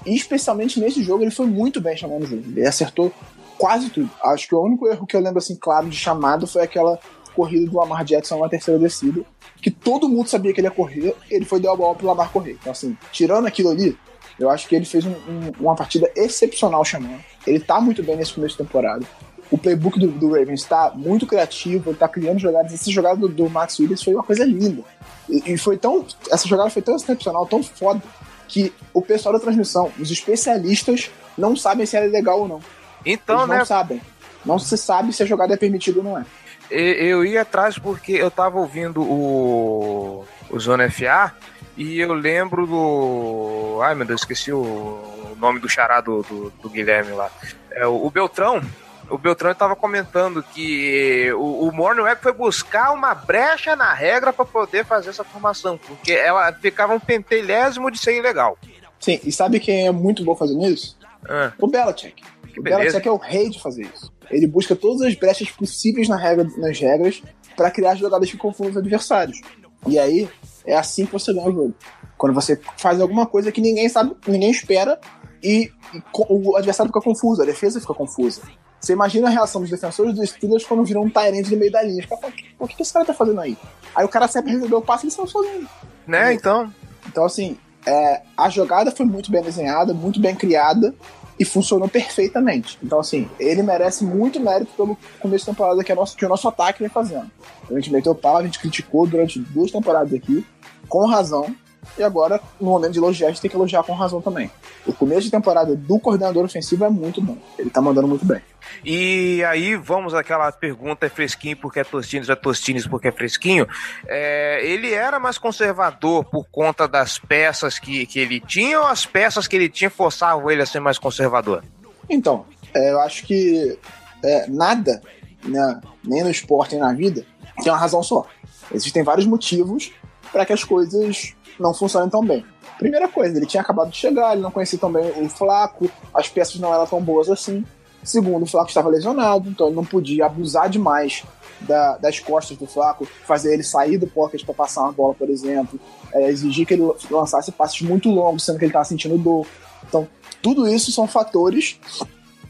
[0.06, 2.42] E especialmente nesse jogo, ele foi muito bem chamando o jogo.
[2.48, 3.12] Ele acertou
[3.58, 4.10] quase tudo.
[4.22, 6.98] Acho que o único erro que eu lembro, assim, claro, de chamado foi aquela
[7.34, 9.22] corrida do Lamar Jackson na terceira descida,
[9.60, 12.30] que todo mundo sabia que ele ia correr, ele foi dar a bola pro Lamar
[12.30, 12.56] correr.
[12.60, 13.96] Então, assim, tirando aquilo ali,
[14.38, 17.22] eu acho que ele fez um, um, uma partida excepcional chamando.
[17.46, 19.04] Ele tá muito bem nesse começo de temporada.
[19.50, 22.72] O playbook do, do Ravens está muito criativo, ele tá criando jogadas.
[22.72, 24.82] Essa jogada do, do Max Williams foi uma coisa linda.
[25.28, 26.04] E, e, foi tão.
[26.30, 28.02] Essa jogada foi tão excepcional, tão foda,
[28.48, 32.60] que o pessoal da transmissão, os especialistas, não sabem se ela é legal ou não.
[33.04, 33.58] Então, Eles né?
[33.58, 34.00] Não sabem.
[34.44, 36.24] Não se sabe se a jogada é permitida ou não é
[36.70, 41.34] eu ia atrás porque eu tava ouvindo o, o Zona FA
[41.76, 43.80] e eu lembro do.
[43.82, 47.30] Ai meu Deus, esqueci o nome do chará do, do, do Guilherme lá.
[47.70, 48.62] É, o, o Beltrão.
[49.10, 54.32] O Beltrão estava comentando que o, o Morning Web foi buscar uma brecha na regra
[54.32, 58.56] para poder fazer essa formação, porque ela ficava um pentelésimo de ser ilegal.
[58.98, 60.96] Sim, e sabe quem é muito bom fazendo isso?
[61.28, 61.52] Ah.
[61.58, 62.22] O Belichick.
[62.56, 64.10] O Belichick é o rei de fazer isso.
[64.30, 67.22] Ele busca todas as brechas possíveis na regra, nas regras
[67.56, 69.40] para criar jogadas que confundam os adversários.
[69.86, 70.28] E aí
[70.64, 71.74] é assim que você ganha o jogo.
[72.16, 74.98] Quando você faz alguma coisa que ninguém sabe, ninguém espera
[75.42, 78.42] e, e o adversário fica confuso, a defesa fica confusa.
[78.80, 81.82] Você imagina a reação dos defensores dos Steelers quando viram um Tyrant no meio da
[81.82, 82.06] linha.
[82.06, 83.56] Fala, o que esse cara tá fazendo aí?
[83.94, 85.68] Aí o cara sempre recebeu o passe e ele saiu sozinho.
[86.06, 86.72] Né, então?
[87.06, 87.56] Então, assim,
[87.86, 90.94] é, a jogada foi muito bem desenhada, muito bem criada
[91.38, 92.78] e funcionou perfeitamente.
[92.82, 96.28] Então, assim, ele merece muito mérito pelo começo de temporada que, é nosso, que o
[96.28, 97.30] nosso ataque vem fazendo.
[97.68, 100.46] A gente meteu pau, a gente criticou durante duas temporadas aqui,
[100.88, 101.54] com razão,
[101.98, 104.50] e agora, no momento de elogiar, a gente tem que elogiar com razão também.
[104.86, 107.36] O começo de temporada do coordenador ofensivo é muito bom.
[107.58, 108.40] Ele tá mandando muito bem.
[108.84, 113.66] E aí, vamos àquela pergunta: é fresquinho porque é Tostines, é Tostines porque é fresquinho?
[114.06, 119.06] É, ele era mais conservador por conta das peças que, que ele tinha ou as
[119.06, 121.62] peças que ele tinha forçavam ele a ser mais conservador?
[122.08, 122.44] Então,
[122.74, 123.78] é, eu acho que
[124.22, 125.00] é, nada,
[125.44, 127.24] né, nem no esporte nem na vida,
[127.62, 128.26] tem uma razão só.
[128.72, 129.92] Existem vários motivos
[130.32, 132.44] para que as coisas não funcionem tão bem.
[132.78, 136.28] Primeira coisa, ele tinha acabado de chegar, ele não conhecia tão bem o Flaco, as
[136.28, 137.64] peças não eram tão boas assim.
[138.02, 141.24] Segundo, o Flaco estava lesionado, então ele não podia abusar demais
[141.60, 145.30] da, das costas do Flaco, fazer ele sair do pocket para passar uma bola, por
[145.30, 145.78] exemplo,
[146.12, 149.46] é, exigir que ele lançasse passes muito longos, sendo que ele estava sentindo dor.
[149.88, 150.06] Então,
[150.42, 151.78] tudo isso são fatores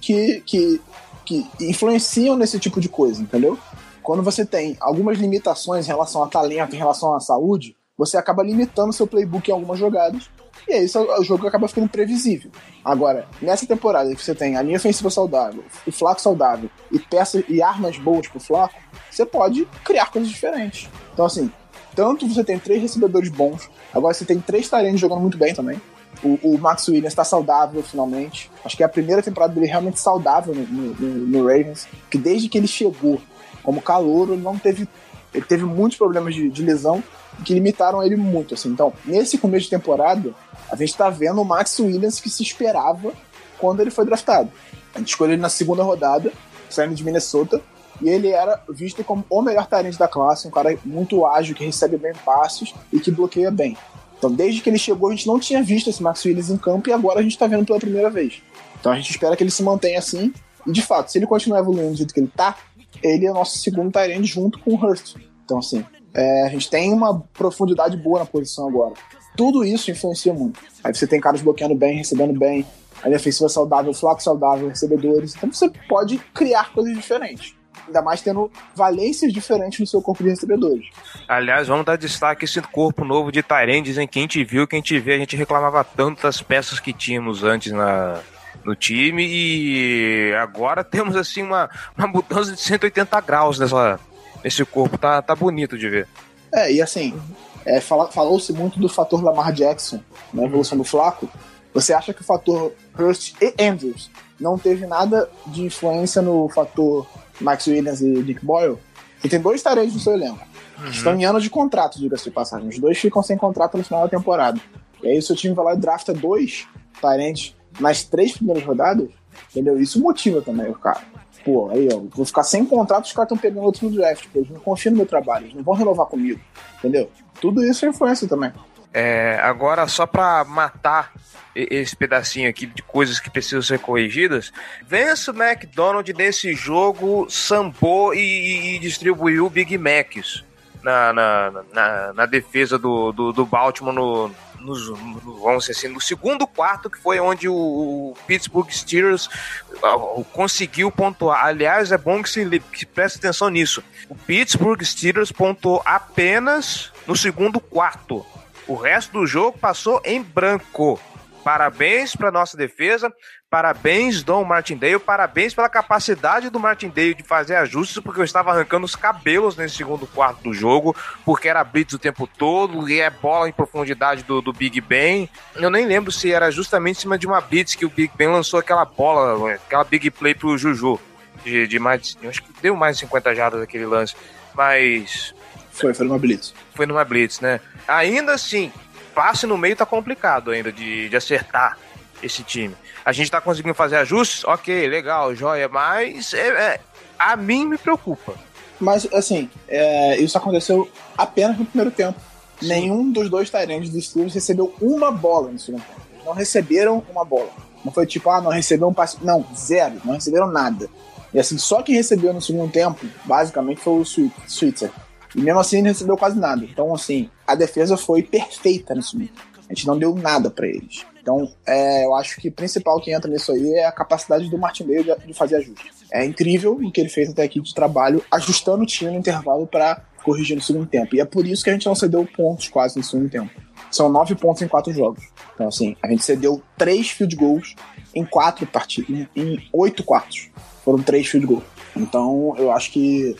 [0.00, 0.80] que, que,
[1.24, 3.58] que influenciam nesse tipo de coisa, entendeu?
[4.02, 8.42] Quando você tem algumas limitações em relação a talento, em relação à saúde, você acaba
[8.42, 10.28] limitando seu playbook em algumas jogadas.
[10.68, 10.86] E aí
[11.18, 12.50] o jogo acaba ficando previsível.
[12.84, 17.44] Agora, nessa temporada que você tem a linha ofensiva saudável, o Flaco saudável e peças
[17.48, 18.74] e armas boas pro Flaco,
[19.10, 20.88] você pode criar coisas diferentes.
[21.12, 21.50] Então, assim,
[21.94, 25.80] tanto você tem três recebedores bons, agora você tem três talentos jogando muito bem também.
[26.22, 28.50] O, o Max Williams está saudável finalmente.
[28.64, 31.86] Acho que é a primeira temporada dele realmente saudável no, no, no Ravens.
[32.10, 33.20] Que desde que ele chegou
[33.62, 34.88] como calouro, ele não teve.
[35.34, 37.02] Ele teve muitos problemas de, de lesão
[37.44, 38.54] que limitaram ele muito.
[38.54, 38.68] Assim.
[38.68, 40.32] Então, nesse começo de temporada,
[40.70, 43.12] a gente está vendo o Max Williams que se esperava
[43.58, 44.50] quando ele foi draftado.
[44.94, 46.32] A gente escolheu ele na segunda rodada,
[46.70, 47.60] saindo de Minnesota,
[48.00, 51.64] e ele era visto como o melhor talento da classe, um cara muito ágil, que
[51.64, 53.76] recebe bem passos e que bloqueia bem.
[54.18, 56.88] Então, desde que ele chegou, a gente não tinha visto esse Max Williams em campo
[56.88, 58.42] e agora a gente está vendo pela primeira vez.
[58.80, 60.32] Então, a gente espera que ele se mantenha assim.
[60.66, 62.56] E, de fato, se ele continuar evoluindo do jeito que ele está,
[63.02, 65.16] ele é nosso segundo Tyrande junto com o Hurst.
[65.44, 68.94] Então, assim, é, a gente tem uma profundidade boa na posição agora.
[69.36, 70.60] Tudo isso influencia muito.
[70.82, 72.64] Aí você tem caras bloqueando bem, recebendo bem,
[73.02, 75.34] a defensiva saudável, flaco saudável, recebedores.
[75.34, 77.54] Então você pode criar coisas diferentes.
[77.86, 80.86] Ainda mais tendo valências diferentes no seu corpo de recebedores.
[81.28, 84.76] Aliás, vamos dar destaque esse corpo novo de Tyrands em que a gente viu, que
[84.76, 88.20] a gente vê, a gente reclamava tanto das peças que tínhamos antes na,
[88.64, 93.98] no time e agora temos assim uma, uma mudança de 180 graus nessa,
[94.42, 94.96] nesse corpo.
[94.98, 96.08] Tá, tá bonito de ver.
[96.52, 97.20] É, e assim,
[97.64, 100.00] é, falou-se muito do fator Lamar Jackson
[100.32, 101.28] na evolução do Flaco.
[101.72, 107.06] Você acha que o fator Hurst e Andrews não teve nada de influência no fator
[107.40, 108.78] Max Williams e Nick Boyle?
[109.22, 110.46] E tem dois tarejas no seu elenco.
[110.78, 110.88] Uhum.
[110.88, 112.68] Estão em ano de contrato, diga-se de passagem.
[112.68, 114.60] Os dois ficam sem contrato no final da temporada.
[115.02, 116.66] E aí o seu time vai lá e drafta dois
[117.00, 119.08] tarentes nas três primeiras rodadas,
[119.50, 119.78] entendeu?
[119.80, 121.02] Isso motiva também o cara.
[121.44, 124.48] Pô, aí, ó, vou ficar sem contrato, os caras estão pegando outro no draft, eles
[124.48, 126.40] não confiam no meu trabalho, eles não vão renovar comigo,
[126.78, 127.10] entendeu?
[127.40, 128.50] Tudo isso é influência também.
[128.92, 131.12] É, agora, só para matar
[131.54, 134.52] esse pedacinho aqui de coisas que precisam ser corrigidas,
[134.86, 140.44] Vence McDonald nesse jogo sambou e, e distribuiu Big Macs
[140.82, 144.30] na, na, na, na defesa do, do, do Baltimore no,
[144.64, 151.44] nos, vamos assim, no segundo quarto, que foi onde o, Pittsburgh Steelers uh, conseguiu pontuar.
[151.44, 153.84] Aliás, é bom que se que preste atenção nisso.
[154.08, 158.24] O Pittsburgh Steelers pontuou apenas no segundo quarto.
[158.66, 160.98] O resto do jogo passou em branco.
[161.44, 163.12] Parabéns para nossa defesa,
[163.50, 168.86] parabéns Dom Martindale, parabéns pela capacidade do Martindale de fazer ajustes, porque eu estava arrancando
[168.86, 173.10] os cabelos nesse segundo quarto do jogo, porque era blitz o tempo todo, e é
[173.10, 175.28] bola em profundidade do, do Big Ben.
[175.54, 178.28] Eu nem lembro se era justamente em cima de uma blitz que o Big Ben
[178.28, 180.98] lançou aquela bola, aquela big play pro Juju,
[181.44, 184.16] de, de mais, acho que deu mais de 50 jardas aquele lance,
[184.54, 185.34] mas...
[185.70, 186.54] Foi, foi numa blitz.
[186.74, 187.60] Foi numa blitz, né?
[187.86, 188.72] Ainda assim,
[189.14, 191.78] passe no meio tá complicado ainda de, de acertar
[192.22, 192.74] esse time.
[193.04, 196.80] A gente tá conseguindo fazer ajustes, ok, legal, joia, mas é, é,
[197.18, 198.34] a mim me preocupa.
[198.80, 202.18] Mas, assim, é, isso aconteceu apenas no primeiro tempo.
[202.60, 202.68] Sim.
[202.68, 206.00] Nenhum dos dois Tyrants dos Steelers recebeu uma bola no segundo tempo.
[206.12, 207.50] Eles não receberam uma bola.
[207.84, 209.18] Não foi tipo, ah, não recebeu um passe.
[209.22, 210.00] Não, zero.
[210.04, 210.88] Não receberam nada.
[211.32, 214.90] E assim, só quem recebeu no segundo tempo, basicamente, foi o Switzer.
[215.34, 216.64] E mesmo assim ele recebeu quase nada.
[216.64, 219.42] Então, assim, a defesa foi perfeita nesse momento.
[219.68, 221.04] A gente não deu nada para eles.
[221.20, 224.58] Então, é, eu acho que o principal que entra nisso aí é a capacidade do
[224.58, 226.04] Martinelli de, de fazer ajustes.
[226.12, 229.66] É incrível o que ele fez até aqui de trabalho, ajustando o time no intervalo
[229.66, 231.16] para corrigir no segundo tempo.
[231.16, 233.50] E é por isso que a gente não cedeu pontos quase no segundo tempo.
[233.90, 235.24] São nove pontos em quatro jogos.
[235.54, 237.74] Então, assim, a gente cedeu três field goals
[238.14, 240.50] em quatro partidas, em, em oito quartos.
[240.84, 241.64] Foram três field goals.
[241.96, 243.34] Então, eu acho que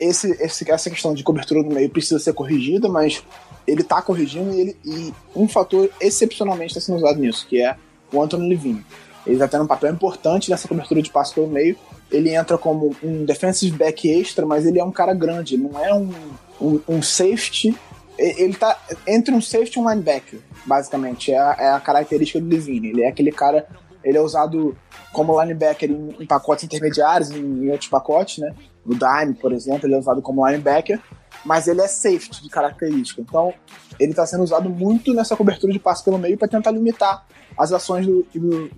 [0.00, 3.22] esse, esse, essa questão de cobertura no meio precisa ser corrigida, mas
[3.66, 7.76] ele tá corrigindo e, ele, e um fator excepcionalmente está sendo usado nisso, que é
[8.12, 8.84] o Anthony Levine.
[9.26, 11.76] Ele está tendo um papel importante nessa cobertura de passe pelo meio.
[12.10, 15.92] Ele entra como um defensive back extra, mas ele é um cara grande, não é
[15.92, 16.10] um,
[16.58, 17.76] um, um safety.
[18.18, 21.30] Ele tá entre um safety e um linebacker, basicamente.
[21.30, 22.88] É a, é a característica do Levine.
[22.88, 23.66] Ele é aquele cara
[24.02, 24.74] Ele é usado
[25.12, 28.54] como linebacker em, pacotes intermediários, em, outros pacotes, né?
[28.88, 30.98] No dime, por exemplo, ele é usado como linebacker,
[31.44, 33.20] mas ele é safety de característica.
[33.20, 33.52] Então,
[34.00, 37.72] ele está sendo usado muito nessa cobertura de passe pelo meio para tentar limitar as
[37.72, 38.70] ações do, do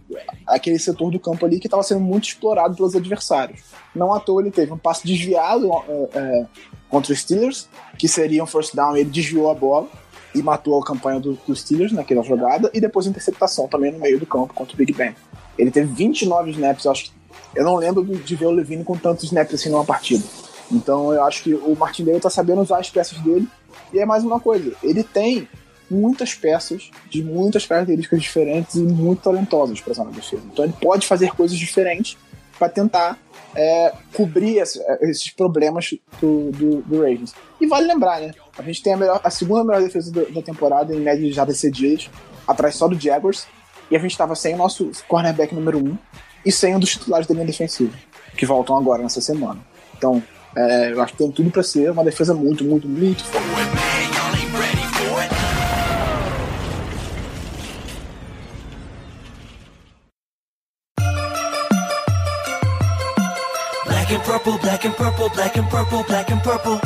[0.47, 3.61] aquele setor do campo ali que estava sendo muito explorado pelos adversários.
[3.95, 6.47] Não à toa ele teve um passe desviado é, é,
[6.89, 9.87] contra os Steelers, que seria um first down, ele desviou a bola
[10.35, 14.19] e matou a campanha dos do Steelers naquela jogada, e depois interceptação também no meio
[14.19, 15.15] do campo contra o Big Ben.
[15.59, 17.13] Ele teve 29 snaps, acho
[17.55, 20.25] eu não lembro de ver o Levine com tantos snaps assim numa partida.
[20.71, 23.49] Então eu acho que o Martindale está sabendo usar as peças dele.
[23.93, 25.49] E é mais uma coisa, ele tem
[25.91, 30.43] muitas peças de muitas características diferentes e muito talentosas para essa defesa.
[30.53, 32.17] Então ele pode fazer coisas diferentes
[32.57, 33.19] para tentar
[33.55, 37.35] é, cobrir esse, esses problemas do, do, do, Ravens.
[37.61, 38.33] E vale lembrar, né?
[38.57, 41.33] A gente tem a, melhor, a segunda melhor defesa da, da temporada em média de
[41.33, 42.09] já cedidas,
[42.47, 43.47] atrás só do Jaguars,
[43.91, 45.99] e a gente estava sem o nosso cornerback número um
[46.45, 47.93] e sem um dos titulares da linha defensiva,
[48.37, 49.61] que voltam agora nessa semana.
[49.97, 50.23] Então,
[50.57, 53.51] é, eu acho que tem tudo para ser uma defesa muito, muito, muito forte.
[63.87, 66.81] Black and purple, black and purple, black and purple, black and purple.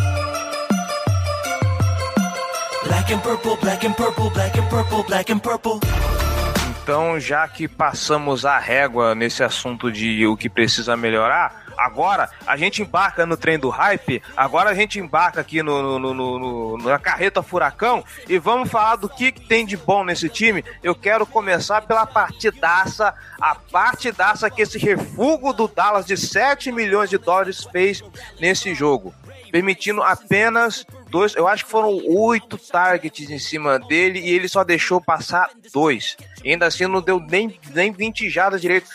[2.85, 5.81] Black and purple, black and purple, black and purple, black and purple.
[6.85, 12.59] Então, já que passamos a régua nesse assunto de o que precisa melhorar, agora a
[12.59, 16.99] gente embarca no trem do hype, agora a gente embarca aqui no, no, no, na
[16.99, 20.63] carreta furacão e vamos falar do que, que, tem de bom nesse time.
[20.83, 27.09] Eu quero começar pela partidaça, a partidaça que esse refúgio do Dallas de 7 milhões
[27.09, 28.05] de dólares fez
[28.39, 29.15] nesse jogo
[29.55, 34.65] permitindo apenas dois, eu acho que foram oito targets em cima dele e ele só
[34.65, 36.17] deixou passar dois.
[36.43, 38.91] E ainda assim não deu nem, nem 20 jadas direito.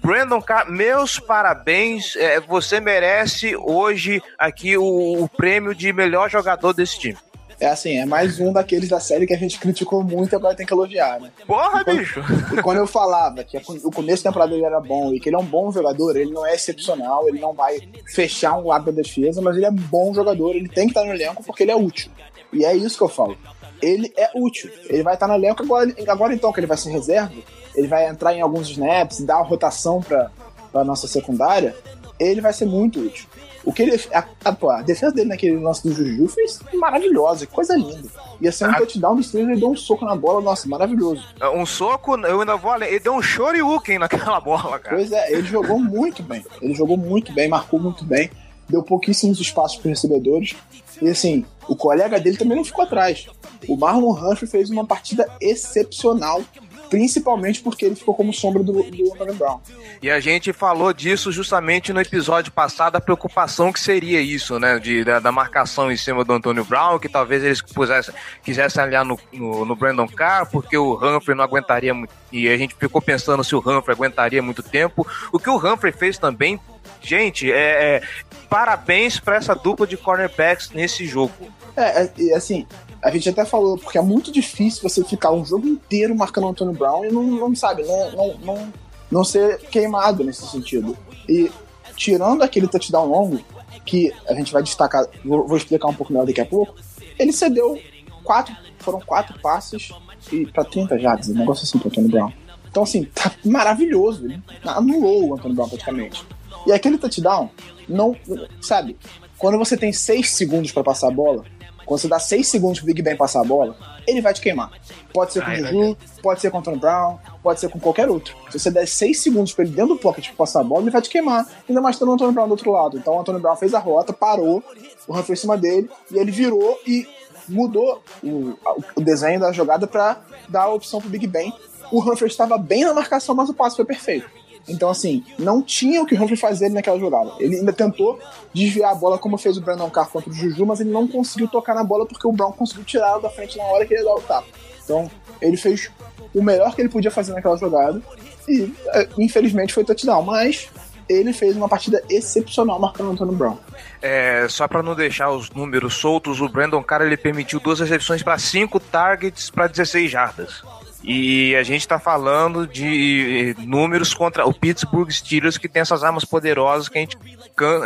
[0.00, 2.16] Brandon Carr, meus parabéns.
[2.16, 7.18] É, você merece hoje aqui o, o prêmio de melhor jogador desse time
[7.60, 10.54] é assim, é mais um daqueles da série que a gente criticou muito e agora
[10.54, 11.30] tem que elogiar, né?
[11.46, 12.20] Porra, e quando, bicho!
[12.52, 15.36] E quando eu falava que o começo da temporada dele era bom e que ele
[15.36, 18.92] é um bom jogador, ele não é excepcional, ele não vai fechar um lado da
[18.92, 21.72] defesa, mas ele é um bom jogador, ele tem que estar no elenco porque ele
[21.72, 22.10] é útil.
[22.52, 23.36] E é isso que eu falo.
[23.82, 24.70] Ele é útil.
[24.88, 27.34] Ele vai estar no elenco agora, agora então que ele vai ser reserva,
[27.74, 30.30] ele vai entrar em alguns snaps, dar uma rotação para
[30.74, 31.74] a nossa secundária,
[32.18, 33.26] ele vai ser muito útil.
[33.64, 34.00] O que ele.
[34.12, 38.08] A, a, a, defesa dele naquele lance do Juju foi maravilhosa, coisa linda.
[38.40, 38.74] Ia ser um ah.
[38.74, 41.24] touchdown do Steelers, ele deu um soco na bola, nossa, maravilhoso.
[41.40, 44.96] É, um soco, eu ainda vou além, ele deu um shoryuken naquela bola, cara.
[44.96, 46.44] Pois é, ele jogou muito bem.
[46.62, 48.30] Ele jogou muito bem, marcou muito bem,
[48.68, 50.54] deu pouquíssimos espaços para recebedores.
[51.02, 53.26] E assim, o colega dele também não ficou atrás.
[53.68, 56.42] O Marlon Humphrey fez uma partida excepcional
[56.88, 59.60] principalmente porque ele ficou como sombra do, do Antonio Brown.
[60.02, 64.78] E a gente falou disso justamente no episódio passado, a preocupação que seria isso, né?
[64.78, 69.04] De, da, da marcação em cima do Antônio Brown, que talvez eles pusessem, quisessem aliar
[69.04, 72.12] no, no, no, Brandon Carr, porque o Humphrey não aguentaria muito.
[72.32, 75.06] E a gente ficou pensando se o Humphrey aguentaria muito tempo.
[75.32, 76.60] O que o Humphrey fez também,
[77.00, 78.02] gente, é, é
[78.48, 81.32] parabéns para essa dupla de cornerbacks nesse jogo.
[81.76, 82.66] É, é, assim,
[83.02, 86.48] a gente até falou, porque é muito difícil você ficar um jogo inteiro marcando o
[86.48, 88.72] Antônio Brown e não, não sabe, não, não, não,
[89.10, 90.96] não ser queimado nesse sentido.
[91.28, 91.50] E
[91.96, 93.40] tirando aquele touchdown longo,
[93.84, 96.74] que a gente vai destacar, vou, vou explicar um pouco melhor daqui a pouco,
[97.18, 97.80] ele cedeu
[98.22, 99.90] quatro, foram quatro passes
[100.32, 102.32] e para 30 jardas, um negócio assim pro Antônio Brown.
[102.70, 104.26] Então, assim, tá maravilhoso.
[104.26, 106.24] Ele anulou o Antônio Brown praticamente.
[106.66, 107.50] E aquele touchdown,
[107.88, 108.14] não,
[108.60, 108.96] sabe,
[109.38, 111.44] quando você tem seis segundos para passar a bola,
[111.88, 113.74] quando você dá 6 segundos pro Big Ben passar a bola,
[114.06, 114.70] ele vai te queimar.
[115.10, 118.10] Pode ser com o Juju, pode ser com o Anthony Brown, pode ser com qualquer
[118.10, 118.36] outro.
[118.50, 121.00] Se você der 6 segundos pra ele dentro do pocket passar a bola, ele vai
[121.00, 121.48] te queimar.
[121.66, 122.98] Ainda mais tendo o Anthony Brown do outro lado.
[122.98, 124.62] Então o Anthony Brown fez a rota, parou,
[125.06, 127.08] o Humphrey em cima dele, e ele virou e
[127.48, 128.52] mudou o,
[128.94, 131.54] o desenho da jogada para dar a opção pro Big Ben.
[131.90, 134.28] O Humphrey estava bem na marcação, mas o passe foi perfeito.
[134.68, 137.32] Então, assim, não tinha o que o Humphrey fazer naquela jogada.
[137.38, 138.18] Ele ainda tentou
[138.52, 141.48] desviar a bola como fez o Brandon Carr contra o Juju, mas ele não conseguiu
[141.48, 144.02] tocar na bola porque o Brown conseguiu tirar ela da frente na hora que ele
[144.02, 144.48] ia dar o tapa.
[144.84, 145.10] Então,
[145.40, 145.90] ele fez
[146.34, 148.00] o melhor que ele podia fazer naquela jogada
[148.48, 150.22] e, é, infelizmente, foi touchdown.
[150.22, 150.68] Mas
[151.08, 153.56] ele fez uma partida excepcional marcando o Antônio Brown.
[154.00, 158.22] É, só para não deixar os números soltos, o Brandon Carr ele permitiu duas recepções
[158.22, 160.62] para cinco targets para 16 jardas.
[161.08, 166.22] E a gente está falando de números contra o Pittsburgh Steelers, que tem essas armas
[166.22, 167.16] poderosas que a gente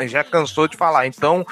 [0.09, 1.07] já cansou de falar.
[1.07, 1.47] Então,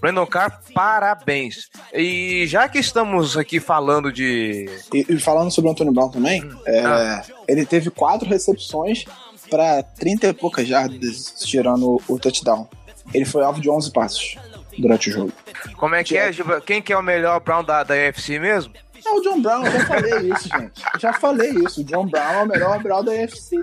[0.00, 1.68] Brandon Carr, parabéns.
[1.92, 4.70] E já que estamos aqui falando de.
[4.94, 6.56] E, e falando sobre o Antônio Brown também, hum.
[6.64, 7.24] é, ah.
[7.48, 9.04] ele teve quatro recepções
[9.50, 12.68] para 30 e poucas jardas, tirando o touchdown.
[13.12, 14.36] Ele foi alvo de 11 passos
[14.78, 15.32] durante o jogo.
[15.76, 16.30] Como é que é?
[16.64, 18.72] Quem que é o melhor Brown da, da UFC mesmo?
[19.16, 20.82] O John Brown, eu já falei isso, gente.
[20.94, 21.80] Eu já falei isso.
[21.80, 23.56] O John Brown é o melhor Brown da UFC.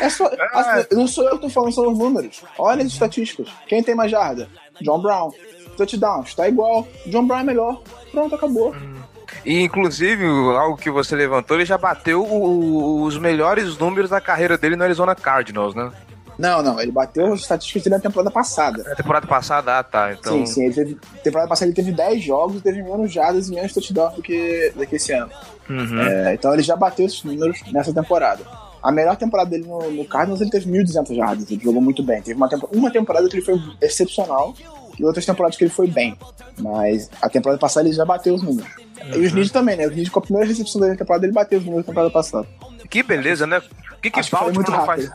[0.00, 2.42] É só, assim, não sou eu que tô falando, são os números.
[2.58, 3.48] Olha as estatísticas.
[3.66, 4.48] Quem tem mais jarda?
[4.80, 5.32] John Brown.
[5.76, 6.86] Touchdown, está igual.
[7.06, 7.82] John Brown é melhor.
[8.12, 8.74] Pronto, acabou.
[9.44, 14.56] E inclusive, algo que você levantou, ele já bateu o, os melhores números da carreira
[14.56, 15.90] dele no Arizona Cardinals, né?
[16.38, 18.82] Não, não, ele bateu as estatísticas dele na temporada passada.
[18.82, 20.12] Na temporada passada, ah, tá.
[20.12, 20.38] Então...
[20.38, 20.64] Sim, sim.
[20.64, 24.14] Ele teve, temporada passada ele teve 10 jogos e teve menos jardas e menos touchdowns
[24.14, 25.30] do que, do que esse ano.
[25.68, 26.00] Uhum.
[26.00, 28.44] É, então ele já bateu esses números nessa temporada.
[28.82, 32.20] A melhor temporada dele no, no Cardinals ele teve 1.200 jardas, ele jogou muito bem.
[32.20, 34.54] Teve uma, uma temporada que ele foi excepcional
[34.98, 36.16] e outras temporadas que ele foi bem.
[36.58, 38.70] Mas a temporada passada ele já bateu os números.
[38.76, 39.14] Uhum.
[39.14, 39.86] E o Snead também, né?
[39.86, 42.12] O Snead com a primeira recepção dele na temporada ele bateu os números da temporada
[42.12, 42.46] passada.
[42.90, 43.58] Que beleza, né?
[43.58, 45.10] O que, que Baltimore não faz?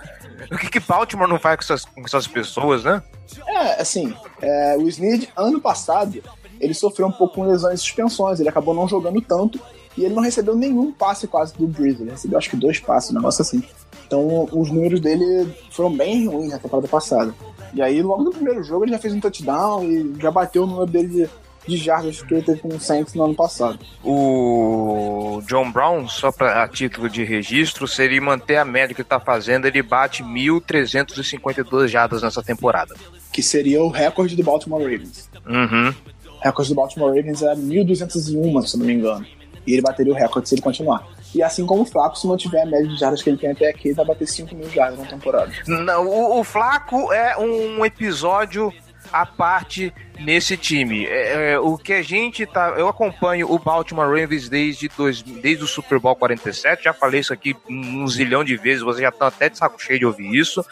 [0.52, 3.02] O que, que Baltimore não faz com essas, com essas pessoas, né?
[3.48, 6.22] É, assim, é, o Snead, ano passado,
[6.60, 9.60] ele sofreu um pouco com lesões e suspensões, ele acabou não jogando tanto
[9.98, 13.12] e ele não recebeu nenhum passe quase do Breeze, ele recebeu acho que dois passes,
[13.12, 13.64] um negócio assim.
[14.06, 17.34] Então os números dele foram bem ruins na temporada passada.
[17.74, 20.68] E aí, logo no primeiro jogo, ele já fez um touchdown e já bateu o
[20.68, 21.30] número dele de,
[21.68, 23.80] de jardas que ele teve com o Saints no ano passado.
[24.04, 29.02] O John Brown, só para a título de registro, se ele manter a média que
[29.02, 32.96] ele está fazendo, ele bate 1.352 jardas nessa temporada.
[33.32, 35.30] Que seria o recorde do Baltimore Ravens.
[35.46, 35.94] Uhum.
[36.38, 39.26] O recorde do Baltimore Ravens é 1.201, se não me engano.
[39.68, 41.06] E ele bateria o recorde se ele continuar.
[41.34, 43.70] E assim como o Flaco, se mantiver a média de jardas que ele tem até
[43.70, 45.52] aqui, ele vai bater 5 mil jardas na temporada.
[45.68, 48.74] Não, o, o Flaco é um episódio
[49.12, 51.06] à parte nesse time.
[51.06, 52.76] É, é, o que a gente tá.
[52.78, 56.84] Eu acompanho o Baltimore Ravens desde, dois, desde o Super Bowl 47.
[56.84, 60.00] Já falei isso aqui um zilhão de vezes, vocês já estão até de saco cheio
[60.00, 60.66] de ouvir isso.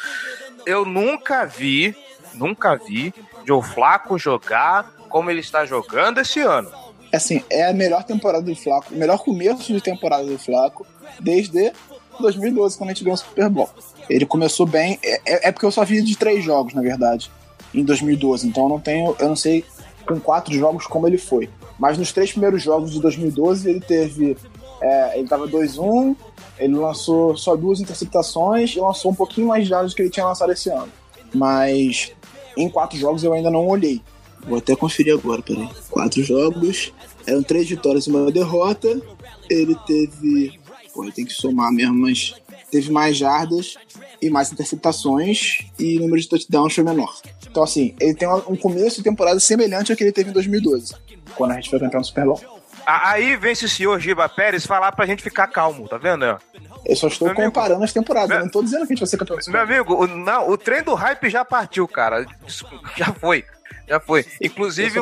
[0.65, 1.95] Eu nunca vi,
[2.33, 3.13] nunca vi
[3.45, 6.69] Joe Flaco jogar como ele está jogando esse ano
[7.11, 10.85] assim, é a melhor temporada do Flaco, o melhor começo de temporada do Flaco
[11.19, 11.71] desde
[12.19, 13.69] 2012, quando a gente ganhou o Super Bowl.
[14.09, 17.31] Ele começou bem, é, é, é porque eu só vi de três jogos, na verdade,
[17.73, 19.63] em 2012, então eu não tenho, eu não sei
[20.05, 21.49] com quatro jogos como ele foi.
[21.77, 24.37] Mas nos três primeiros jogos de 2012 ele teve,
[24.81, 26.15] é, ele tava 2-1,
[26.57, 30.25] ele lançou só duas interceptações e lançou um pouquinho mais de dados que ele tinha
[30.25, 30.91] lançado esse ano.
[31.33, 32.13] Mas
[32.55, 34.01] em quatro jogos eu ainda não olhei.
[34.47, 35.69] Vou até conferir agora, peraí.
[35.89, 36.93] Quatro jogos,
[37.25, 38.99] eram três vitórias e uma derrota.
[39.49, 40.59] Ele teve.
[40.93, 42.33] Pô, tem que somar mesmo, mas
[42.71, 43.75] teve mais jardas
[44.21, 47.13] e mais interceptações e o número de touchdowns foi menor.
[47.57, 50.93] Então, assim, ele tem um começo de temporada semelhante ao que ele teve em 2012,
[51.33, 52.39] quando a gente foi campeão do Super Bowl.
[52.85, 56.23] Aí vem esse senhor Giba Pérez falar pra gente ficar calmo, tá vendo?
[56.85, 58.95] Eu só estou Meu comparando amigo, as temporadas, meu, eu não tô dizendo que a
[58.95, 59.39] gente vai ser campeão.
[59.47, 62.27] Meu amigo, o, não, o trem do hype já partiu, cara.
[62.95, 63.43] Já foi.
[63.87, 64.23] Já foi.
[64.39, 64.99] Inclusive,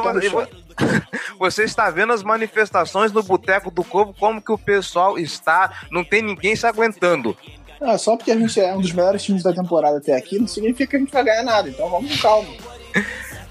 [1.38, 6.06] você está vendo as manifestações no Boteco do Corvo, como que o pessoal está, não
[6.06, 7.36] tem ninguém se aguentando.
[7.82, 10.48] Ah, só porque a gente é um dos melhores times da temporada até aqui, não
[10.48, 12.50] significa que a gente vai ganhar nada, então vamos com calma.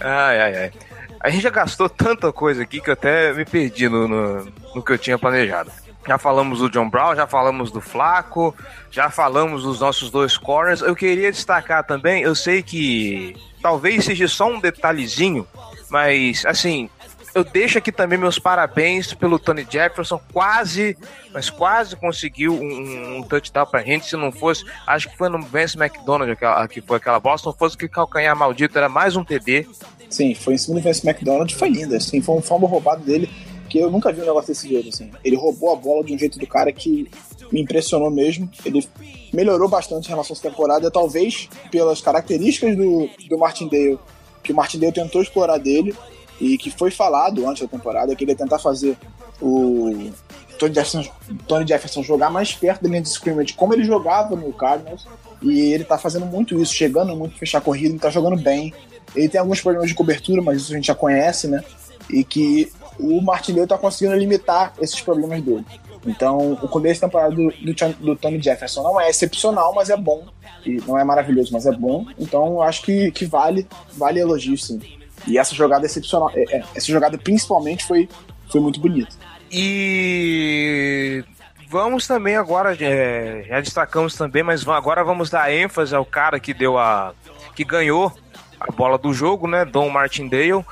[0.01, 0.73] ai, ai, ai.
[1.21, 4.83] A gente já gastou tanta coisa aqui que eu até me perdi no, no, no
[4.83, 5.71] que eu tinha planejado.
[6.07, 8.55] Já falamos do John Brown, já falamos do Flaco,
[8.91, 10.83] já falamos dos nossos dois corners.
[10.83, 15.47] Eu queria destacar também, eu sei que talvez seja só um detalhezinho,
[15.89, 16.91] mas assim,
[17.35, 20.97] eu deixo aqui também meus parabéns pelo Tony Jefferson, quase,
[21.33, 25.43] mas quase conseguiu um, um touchdown pra gente, se não fosse, acho que foi no
[25.43, 29.17] Vance McDonald aquela, que foi aquela bosta, se não fosse que calcanhar maldito, era mais
[29.17, 29.67] um TD.
[30.09, 33.29] Sim, foi em cima do Vance McDonald, foi lindo, assim, foi um fumble roubado dele,
[33.69, 35.11] que eu nunca vi um negócio desse jeito, assim.
[35.25, 37.11] Ele roubou a bola de um jeito do cara que
[37.51, 38.89] me impressionou mesmo, ele
[39.33, 43.99] melhorou bastante em relação à temporada, talvez pelas características do, do Martindale,
[44.41, 45.95] que o Martindale tentou explorar dele
[46.41, 48.97] e que foi falado antes da temporada, que ele ia tentar fazer
[49.41, 50.11] o
[50.59, 51.11] Tony Jefferson,
[51.47, 55.07] Tony Jefferson jogar mais perto da linha de scrimmage, como ele jogava no Cardinals,
[55.43, 58.73] e ele tá fazendo muito isso, chegando muito, fechar a corrida, ele tá jogando bem.
[59.15, 61.63] Ele tem alguns problemas de cobertura, mas isso a gente já conhece, né?
[62.09, 65.65] E que o Martinelli tá conseguindo limitar esses problemas dele.
[66.07, 69.97] Então, o começo da temporada do, do, do, Tony Jefferson não é excepcional, mas é
[69.97, 70.27] bom.
[70.65, 72.07] E não é maravilhoso, mas é bom.
[72.19, 74.81] Então, acho que, que vale, vale elogio, sim.
[75.27, 78.09] E essa jogada excepcional, é, é, essa jogada principalmente foi,
[78.51, 79.15] foi muito bonita.
[79.51, 81.25] E
[81.69, 86.55] vamos também agora, é, já destacamos também, mas agora vamos dar ênfase ao cara que
[86.55, 87.15] deu a.
[87.55, 88.13] que ganhou
[88.61, 89.65] a bola do jogo, né?
[89.65, 90.65] Dom Martindale.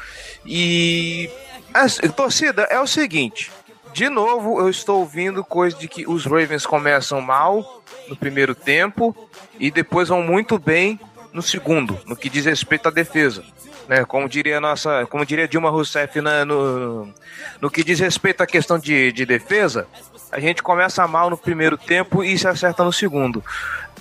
[0.44, 1.30] E.
[1.74, 3.50] A torcida, é o seguinte.
[3.94, 9.14] De novo, eu estou ouvindo coisa de que os Ravens começam mal no primeiro tempo
[9.58, 10.98] e depois vão muito bem
[11.32, 13.44] no segundo, no que diz respeito à defesa.
[13.92, 17.12] Né, como diria nossa, como diria Dilma Rousseff no,
[17.60, 19.86] no que diz respeito à questão de, de defesa,
[20.30, 23.44] a gente começa mal no primeiro tempo e se acerta no segundo.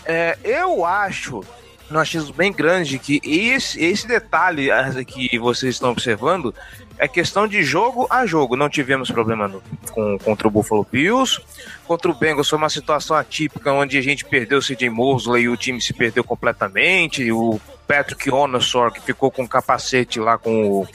[0.05, 1.43] É, eu acho
[1.91, 4.69] um achismo bem grande que esse, esse detalhe
[5.05, 6.55] que vocês estão observando
[6.97, 8.55] é questão de jogo a jogo.
[8.55, 9.61] Não tivemos problema no,
[9.91, 11.41] com, contra o Buffalo Bills.
[11.85, 15.49] Contra o Bengals foi uma situação atípica onde a gente perdeu o CJ Mosley e
[15.49, 17.29] o time se perdeu completamente.
[17.29, 17.59] O
[17.91, 20.87] Patrick Onosor, que ficou com o capacete lá com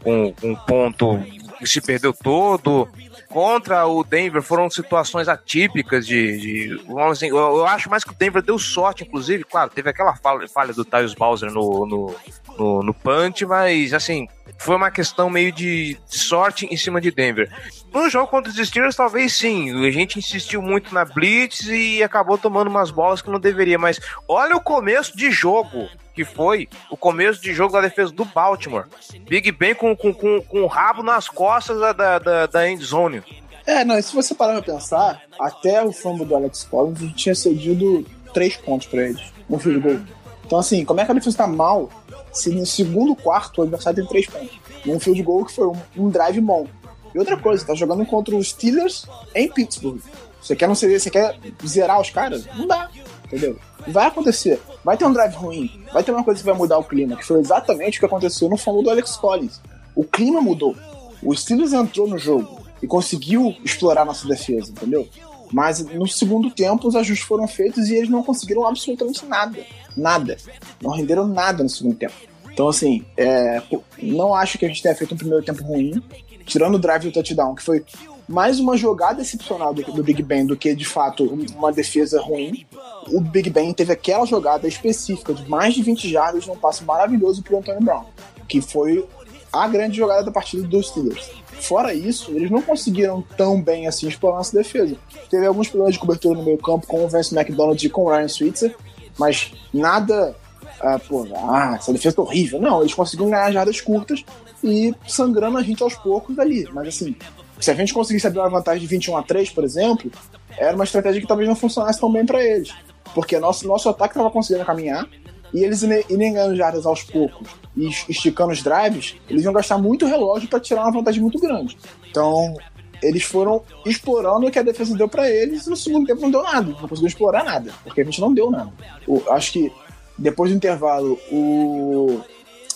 [0.00, 1.20] com, com ponto
[1.66, 2.88] se perdeu todo.
[3.28, 6.38] Contra o Denver foram situações atípicas de.
[6.38, 6.80] de
[7.10, 9.44] assim, eu, eu, acho mais que o Denver deu sorte, inclusive.
[9.44, 12.14] Claro, teve aquela falha, falha do Tyus Bowser no, no,
[12.56, 17.50] no, no punch, mas assim, foi uma questão meio de sorte em cima de Denver.
[17.92, 19.86] No jogo contra os Steelers, talvez sim.
[19.86, 23.78] A gente insistiu muito na blitz e acabou tomando umas bolas que não deveria.
[23.78, 28.24] Mas olha o começo de jogo que foi o começo de jogo da defesa do
[28.24, 28.86] Baltimore.
[29.28, 32.84] Big Ben com, com, com, com o rabo nas costas da, da, da, da end
[32.84, 33.22] zone.
[33.64, 38.04] É, não, se você parar pra pensar, até o fumble do Alex Collins, tinha cedido
[38.34, 40.00] três pontos pra eles no field goal.
[40.44, 41.88] Então, assim, como é que a defesa tá mal
[42.32, 44.58] se no segundo quarto o adversário tem três pontos.
[44.84, 46.66] Num field goal que foi um, um drive bom.
[47.14, 50.00] E outra coisa, tá jogando contra os Steelers em Pittsburgh.
[50.40, 52.46] Você quer não ser, você quer zerar os caras?
[52.56, 52.88] Não dá,
[53.24, 53.58] entendeu?
[53.86, 54.60] Vai acontecer.
[54.84, 55.84] Vai ter um drive ruim.
[55.92, 58.48] Vai ter uma coisa que vai mudar o clima, que foi exatamente o que aconteceu
[58.48, 59.60] no fumble do Alex Collins.
[59.94, 60.76] O clima mudou.
[61.22, 65.08] O Steelers entrou no jogo e conseguiu explorar nossa defesa, entendeu?
[65.52, 69.58] Mas no segundo tempo os ajustes foram feitos e eles não conseguiram absolutamente nada.
[69.96, 70.36] Nada.
[70.82, 72.14] Não renderam nada no segundo tempo.
[72.52, 73.62] Então, assim, é,
[74.02, 76.02] não acho que a gente tenha feito um primeiro tempo ruim.
[76.44, 77.84] Tirando o drive do touchdown, que foi
[78.28, 81.24] mais uma jogada excepcional do, do, Big Ben do que, de fato,
[81.56, 82.66] uma defesa ruim.
[83.12, 87.42] O Big Ben teve aquela jogada específica de mais de 20 jardas num passo maravilhoso
[87.42, 88.04] pro Antonio Brown,
[88.46, 89.06] que foi
[89.52, 91.30] a grande jogada da partida dos Steelers.
[91.60, 94.96] Fora isso, eles não conseguiram tão bem assim explorar nossa defesa.
[95.30, 98.10] Teve alguns problemas de cobertura no meio campo com o Vance McDonald e com o
[98.10, 98.76] Ryan Switzer,
[99.18, 100.34] mas nada
[100.80, 102.60] ah, pô, ah, essa defesa tá horrível.
[102.60, 104.24] Não, eles conseguiram ganhar jardas curtas
[104.62, 106.68] e sangrando a gente aos poucos ali.
[106.72, 107.16] Mas assim,
[107.60, 110.10] se a gente conseguisse abrir uma vantagem de 21 a 3, por exemplo,
[110.56, 112.72] era uma estratégia que talvez não funcionasse tão bem para eles.
[113.14, 115.08] Porque nosso, nosso ataque estava conseguindo caminhar
[115.52, 120.06] e eles irem ganhando jardas aos poucos e esticando os drives, eles iam gastar muito
[120.06, 121.76] relógio para tirar uma vantagem muito grande.
[122.10, 122.54] Então,
[123.02, 126.30] eles foram explorando o que a defesa deu para eles e no segundo tempo não
[126.30, 126.70] deu nada.
[126.70, 128.72] Não conseguiu explorar nada, porque a gente não deu nada.
[129.06, 129.72] Eu acho que
[130.16, 132.20] depois do intervalo, o,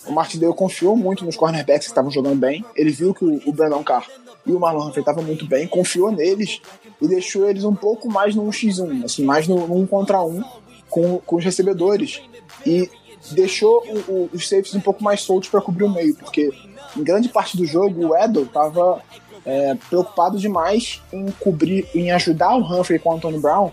[0.07, 2.65] o Martindale confiou muito nos cornerbacks que estavam jogando bem.
[2.77, 4.07] Ele viu que o, Brandon Carr
[4.47, 6.61] e o Marlon Humphrey estavam muito bem, confiou neles
[7.01, 10.43] e deixou eles um pouco mais no 1x1, assim, mais no, no 1 contra 1
[10.89, 12.23] com, com os recebedores.
[12.67, 12.91] E
[13.31, 16.51] deixou o, o, os safes um pouco mais soltos para cobrir o meio, porque
[16.97, 19.03] em grande parte do jogo o Edel estava
[19.45, 23.71] é, preocupado demais em cobrir, em ajudar o Humphrey com o Anthony Brown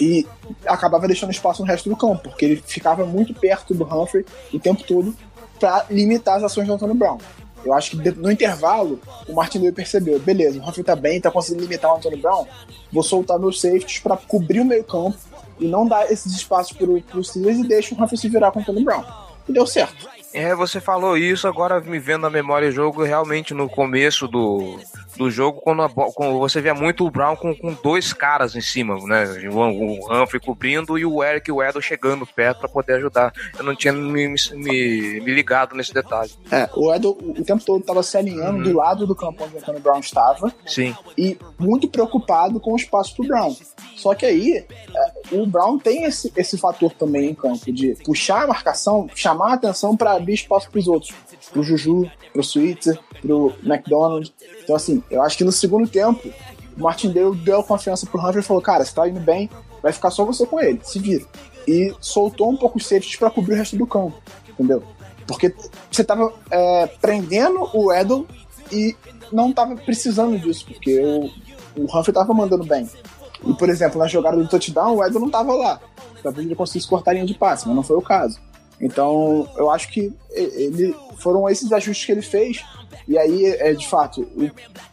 [0.00, 0.26] e
[0.66, 4.58] acabava deixando espaço no resto do campo, porque ele ficava muito perto do Humphrey o
[4.58, 5.14] tempo todo
[5.58, 7.18] para limitar as ações do Antônio Brown.
[7.64, 11.64] Eu acho que no intervalo, o Martin percebeu, beleza, o Humphrey tá bem, tá conseguindo
[11.64, 12.46] limitar o Antônio Brown,
[12.90, 15.18] vou soltar meus safeties para cobrir o meio campo
[15.60, 18.58] e não dar esses espaços pro, pro Steelers e deixa o Humphrey se virar com
[18.58, 19.04] o Antônio Brown.
[19.48, 20.08] E deu certo.
[20.32, 24.78] É, você falou isso, agora me vendo na memória o jogo, realmente no começo do,
[25.20, 28.96] do jogo, quando, quando você via muito o Brown com, com dois caras em cima,
[29.06, 29.24] né?
[29.52, 33.30] O, o Humphrey cobrindo e o Eric e o Edel chegando perto para poder ajudar.
[33.58, 36.30] Eu não tinha me, me, me, ligado nesse detalhe.
[36.50, 38.62] É, o Edel o tempo todo estava se alinhando uhum.
[38.62, 40.50] do lado do campo onde o Anthony Brown estava.
[40.64, 40.96] Sim.
[41.18, 43.54] E muito preocupado com o espaço pro Brown.
[43.96, 48.44] Só que aí, é, o Brown tem esse, esse fator também em campo, de puxar
[48.44, 51.14] a marcação, chamar a atenção para abrir espaço pros outros.
[51.52, 54.32] Pro Juju, pro Switzer, pro McDonald.
[54.62, 56.28] Então, assim, eu acho que no segundo tempo,
[56.76, 59.50] o Martindale deu confiança pro Humphrey e falou: Cara, você tá indo bem,
[59.82, 61.24] vai ficar só você com ele, se vira.
[61.66, 64.14] E soltou um pouco os safeties para cobrir o resto do campo,
[64.48, 64.82] entendeu?
[65.26, 65.54] Porque
[65.90, 68.26] você tava é, prendendo o Edel
[68.72, 68.96] e
[69.32, 72.88] não tava precisando disso, porque o, o Humphrey tava mandando bem.
[73.44, 75.80] E, por exemplo, na jogada do touchdown, o Edel não tava lá.
[76.22, 78.38] Talvez ele conseguisse cortar a linha de passe, mas não foi o caso.
[78.80, 82.64] Então, eu acho que ele foram esses ajustes que ele fez
[83.06, 84.26] e aí, é, de fato,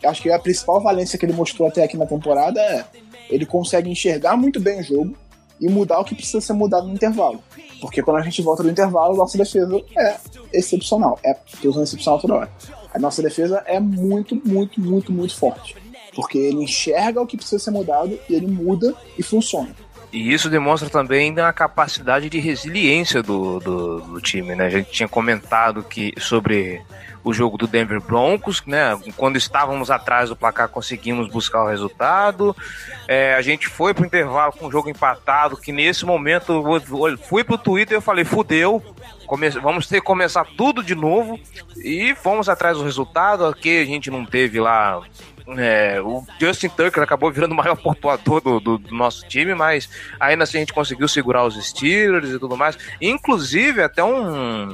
[0.03, 2.85] acho que a principal valência que ele mostrou até aqui na temporada é
[3.29, 5.15] ele consegue enxergar muito bem o jogo,
[5.59, 7.43] e mudar o que precisa ser mudado no intervalo.
[7.81, 10.17] Porque quando a gente volta do intervalo, nossa defesa é
[10.53, 11.19] excepcional.
[11.23, 12.51] É, tô usando excepcional toda hora.
[12.93, 15.75] A nossa defesa é muito, muito, muito, muito forte.
[16.15, 19.75] Porque ele enxerga o que precisa ser mudado e ele muda e funciona.
[20.12, 24.66] E isso demonstra também a capacidade de resiliência do, do, do, time, né?
[24.66, 26.82] A gente tinha comentado que sobre
[27.24, 28.97] o jogo do Denver Broncos, né?
[29.18, 32.55] Quando estávamos atrás do placar, conseguimos buscar o resultado.
[33.05, 37.43] É, a gente foi pro intervalo com o jogo empatado, que nesse momento eu fui
[37.43, 38.82] pro Twitter e eu falei, fudeu,
[39.62, 41.38] vamos ter que começar tudo de novo
[41.84, 43.45] e fomos atrás do resultado.
[43.45, 45.01] Aqui a gente não teve lá
[45.56, 49.89] é, o Justin Tucker acabou virando o maior pontuador do, do, do, nosso time, mas
[50.20, 52.78] ainda assim a gente conseguiu segurar os Steelers e tudo mais.
[53.00, 54.70] Inclusive, até um,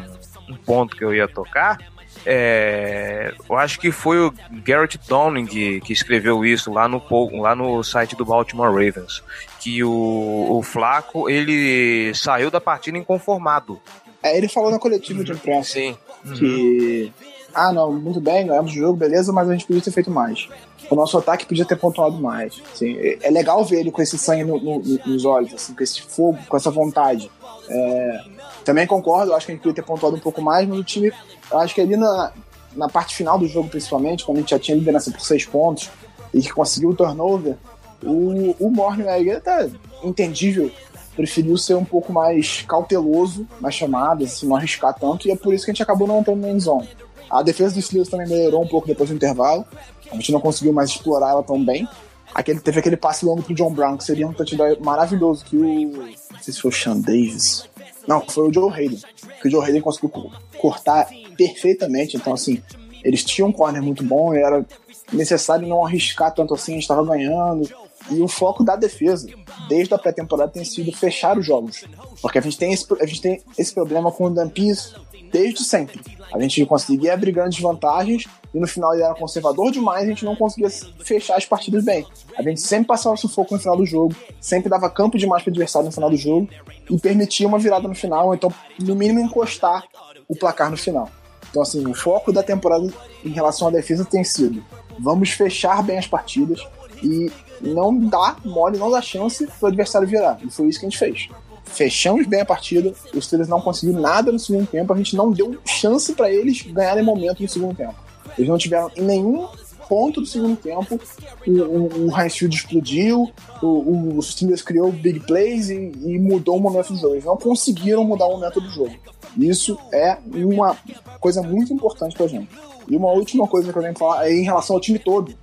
[0.49, 1.77] um ponto que eu ia tocar.
[2.25, 7.03] É, eu acho que foi o Garrett Downing que, que, escreveu isso lá no,
[7.39, 9.21] lá no site do Baltimore Ravens.
[9.59, 13.79] Que o, o Flaco ele saiu da partida inconformado.
[14.21, 15.97] É, ele falou na coletiva de imprensa Sim.
[16.35, 19.91] que uhum ah, não, muito bem, ganhamos o jogo, beleza, mas a gente podia ter
[19.91, 20.47] feito mais.
[20.89, 22.61] O nosso ataque podia ter pontuado mais.
[22.73, 26.01] Assim, é legal ver ele com esse sangue no, no, nos olhos, assim, com esse
[26.01, 27.31] fogo, com essa vontade.
[27.69, 28.19] É,
[28.65, 31.11] também concordo, acho que a gente podia ter pontuado um pouco mais, mas o time,
[31.51, 32.31] acho que ali na,
[32.75, 35.89] na parte final do jogo, principalmente, quando a gente já tinha liderança por seis pontos
[36.33, 37.55] e que conseguiu o turnover,
[38.03, 39.69] o, o Mornweg até
[40.03, 40.71] entendível,
[41.15, 45.53] preferiu ser um pouco mais cauteloso nas chamadas, assim, não arriscar tanto, e é por
[45.53, 46.89] isso que a gente acabou não entrando no zone.
[47.29, 49.65] A defesa dos Steelers também melhorou um pouco depois do intervalo.
[50.11, 51.87] A gente não conseguiu mais explorar ela tão bem.
[52.33, 55.63] Aquele, teve aquele passe longo pro John Brown, que seria um touchdown maravilhoso, que o...
[55.63, 57.69] Não sei se foi o Sean Davis.
[58.07, 58.99] Não, foi o Joe Hayden.
[59.41, 60.11] Que o Joe Hayden conseguiu
[60.57, 61.07] cortar
[61.37, 62.17] perfeitamente.
[62.17, 62.61] Então, assim,
[63.03, 64.65] eles tinham um corner muito bom e era
[65.11, 67.69] necessário não arriscar tanto assim, a gente estava ganhando.
[68.11, 69.27] E o foco da defesa,
[69.69, 71.85] desde a pré-temporada, tem sido fechar os jogos.
[72.21, 74.93] Porque a gente tem esse, a gente tem esse problema com o Dampis
[75.33, 75.99] desde sempre.
[76.31, 80.23] A gente conseguia abrir grandes vantagens e no final ele era conservador demais a gente
[80.23, 80.69] não conseguia
[81.03, 82.05] fechar as partidas bem.
[82.37, 85.53] A gente sempre passava sufoco no final do jogo, sempre dava campo demais para o
[85.53, 86.47] adversário no final do jogo
[86.89, 89.83] e permitia uma virada no final, ou então, no mínimo, encostar
[90.27, 91.09] o placar no final.
[91.49, 92.87] Então, assim, o foco da temporada
[93.25, 94.63] em relação à defesa tem sido:
[94.99, 96.65] vamos fechar bem as partidas
[97.01, 97.31] e
[97.61, 100.37] não dar mole, não dar chance para o adversário virar.
[100.43, 101.29] E foi isso que a gente fez
[101.65, 105.31] fechamos bem a partida, os Steelers não conseguiram nada no segundo tempo, a gente não
[105.31, 107.95] deu chance para eles ganharem momento no segundo tempo.
[108.37, 109.47] Eles não tiveram em nenhum
[109.87, 110.99] ponto do segundo tempo
[111.45, 113.29] o, o, o explodiu,
[113.61, 117.15] o, o Steelers criou big plays e, e, mudou o momento do jogo.
[117.15, 118.93] Eles não conseguiram mudar o momento do jogo.
[119.37, 120.77] Isso é uma
[121.19, 122.49] coisa muito importante pra gente.
[122.87, 125.33] E uma última coisa que eu tenho que falar é em relação ao time todo,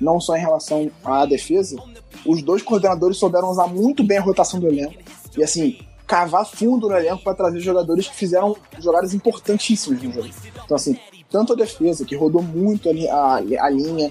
[0.00, 1.76] não só em relação à defesa.
[2.24, 4.94] Os dois coordenadores souberam usar muito bem a rotação do elenco
[5.36, 10.30] e assim, cavar fundo no elenco para trazer jogadores que fizeram jogadas importantíssimas no jogo.
[10.64, 10.98] Então, assim,
[11.30, 14.10] tanto a defesa, que rodou muito a, a, a linha,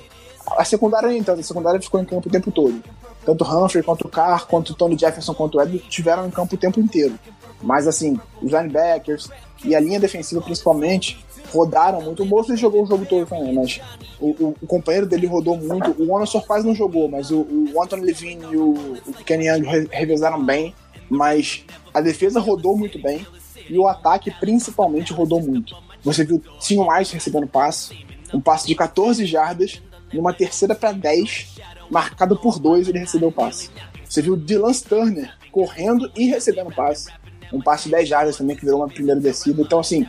[0.57, 2.83] a secundária tanto, a secundária ficou em campo o tempo todo.
[3.25, 7.17] Tanto Humphrey, quanto Carr, quanto Tony Jefferson, quanto Edwards tiveram em campo o tempo inteiro.
[7.61, 9.29] Mas, assim, os linebackers
[9.63, 12.21] e a linha defensiva, principalmente, rodaram muito.
[12.21, 13.81] O Mosley jogou o jogo todo também, mas
[14.19, 15.95] o, o, o companheiro dele rodou muito.
[15.97, 18.73] O Anderson quase não jogou, mas o, o Anthony Levine e o,
[19.07, 20.75] o Kenny Young revezaram bem
[21.09, 23.25] mas a defesa rodou muito bem
[23.69, 25.75] e o ataque principalmente rodou muito.
[26.03, 29.81] Você viu Tim White recebendo passe, um passe de 14 jardas,
[30.13, 31.55] numa terceira para 10,
[31.89, 33.69] marcado por dois, ele recebeu o passe.
[34.07, 37.11] Você viu Dylan Turner correndo e recebendo passe,
[37.51, 39.61] um passe de 10 jardas também, que virou uma primeira descida.
[39.61, 40.05] Então, assim,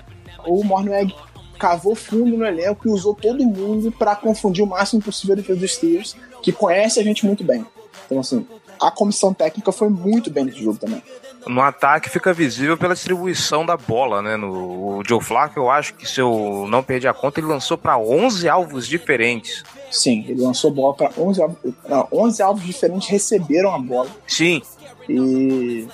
[0.47, 1.15] o Mornweg
[1.59, 5.59] cavou fundo no elenco e usou todo mundo para confundir o máximo possível a defesa
[5.59, 7.65] dos Steelers, que conhece a gente muito bem.
[8.05, 8.47] Então, assim,
[8.81, 11.03] a comissão técnica foi muito bem nesse jogo também.
[11.47, 14.37] No ataque fica visível pela distribuição da bola, né?
[14.37, 17.77] No o Joe Flacco, eu acho que se eu não perdi a conta, ele lançou
[17.77, 19.63] para 11 alvos diferentes.
[19.91, 21.59] Sim, ele lançou bola para 11 alvos,
[21.89, 24.09] não, 11 alvos diferentes receberam a bola.
[24.27, 24.63] Sim.
[25.09, 25.87] E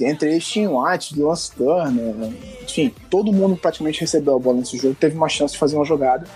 [0.00, 4.96] entre eles tinha White, Lance Turner, enfim, todo mundo praticamente recebeu a bola nesse jogo,
[4.98, 6.26] teve uma chance de fazer uma jogada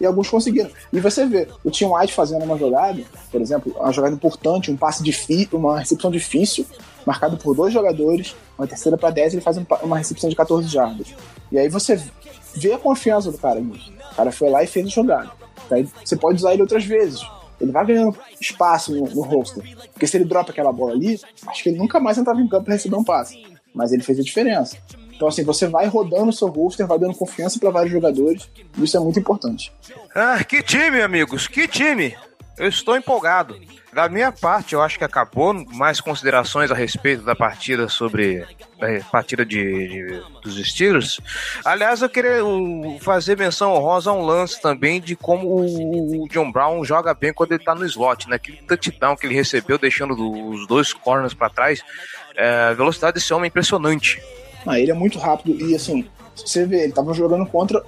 [0.00, 0.70] e alguns conseguiram.
[0.92, 4.76] E você vê o Tim White fazendo uma jogada, por exemplo, uma jogada importante, um
[4.76, 6.66] passe difícil, uma recepção difícil,
[7.06, 11.14] marcado por dois jogadores, uma terceira para 10, ele faz uma recepção de 14 jardas.
[11.50, 12.00] E aí você
[12.54, 13.92] vê a confiança do cara nisso.
[14.12, 15.30] O cara foi lá e fez a jogada.
[15.70, 17.20] Aí você pode usar ele outras vezes.
[17.60, 19.62] Ele vai ganhando espaço no, no roster.
[19.92, 22.64] Porque se ele dropa aquela bola ali, acho que ele nunca mais entrava em campo
[22.64, 23.44] para receber um passe.
[23.72, 24.76] Mas ele fez a diferença.
[25.22, 28.50] Então, assim, você vai rodando o seu roster, vai dando confiança para vários jogadores.
[28.76, 29.72] Isso é muito importante.
[30.12, 32.16] Ah, que time, amigos, que time!
[32.58, 33.56] Eu estou empolgado.
[33.92, 35.54] Da minha parte, eu acho que acabou.
[35.74, 38.44] Mais considerações a respeito da partida sobre
[38.80, 41.20] a partida de, de, dos Steelers.
[41.64, 42.38] Aliás, eu queria
[43.00, 47.52] fazer menção honrosa a um lance também de como o John Brown joga bem quando
[47.52, 48.36] ele tá no slot, né?
[48.36, 50.14] Aquele touchdown que ele recebeu, deixando
[50.50, 51.80] os dois corners para trás.
[52.34, 54.20] É, a velocidade desse homem é impressionante.
[54.66, 56.04] Ah, ele é muito rápido e assim,
[56.34, 57.82] você vê, ele tava jogando contra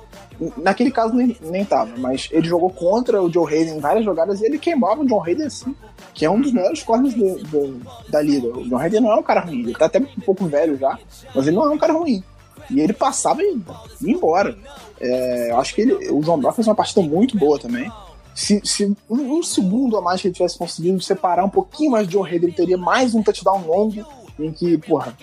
[0.56, 4.40] Naquele caso nem, nem tava, mas ele jogou contra o Joe Hayden em várias jogadas
[4.40, 5.74] e ele queimava o John Hayden assim,
[6.12, 8.48] que é um dos melhores corners do, do, da liga.
[8.48, 10.98] O John Hayden não é um cara ruim, ele tá até um pouco velho já,
[11.34, 12.22] mas ele não é um cara ruim.
[12.70, 13.60] E ele passava e
[14.00, 14.56] ia embora.
[15.00, 17.90] É, eu acho que ele, o John Brown fez uma partida muito boa também.
[18.34, 22.08] Se, se um, um, segundo a mais que ele tivesse conseguido separar um pouquinho mais
[22.08, 24.04] de John Hayden, ele teria mais um touchdown longo
[24.38, 25.16] em que, porra,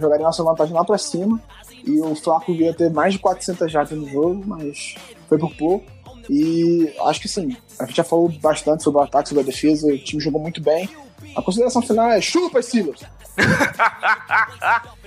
[0.00, 1.40] jogaria nossa vantagem lá pra cima.
[1.86, 4.94] E o Flaco ia ter mais de 400 jardas no jogo, mas
[5.28, 5.84] foi por pouco.
[6.28, 9.86] E acho que sim, a gente já falou bastante sobre o ataque, sobre a defesa,
[9.86, 10.88] o time jogou muito bem.
[11.36, 13.00] A consideração final é chupa, Silas!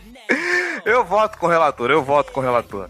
[0.85, 2.89] eu voto com o relator, eu voto com o relator.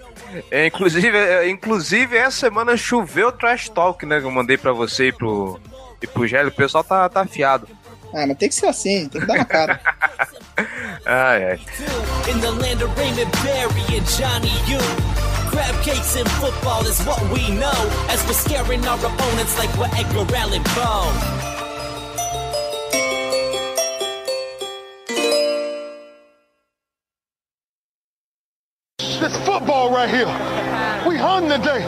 [0.51, 4.19] É, inclusive, é, inclusive, essa semana choveu trash talk, né?
[4.19, 5.59] Que eu mandei pra você e pro,
[6.01, 6.49] e pro Gélio.
[6.49, 7.67] O pessoal tá, tá afiado.
[8.13, 9.79] Ah, mas tem que ser assim, tem que dar na cara.
[11.05, 11.59] ai, ai.
[12.31, 14.79] In the land of Raymond Barry and Johnny U.
[15.49, 17.71] Crab cakes and football is what we know.
[18.09, 21.47] As we're scaring our opponents like we're Edgar Allan Poe.
[29.19, 30.27] This football right here.
[31.07, 31.81] We hung today.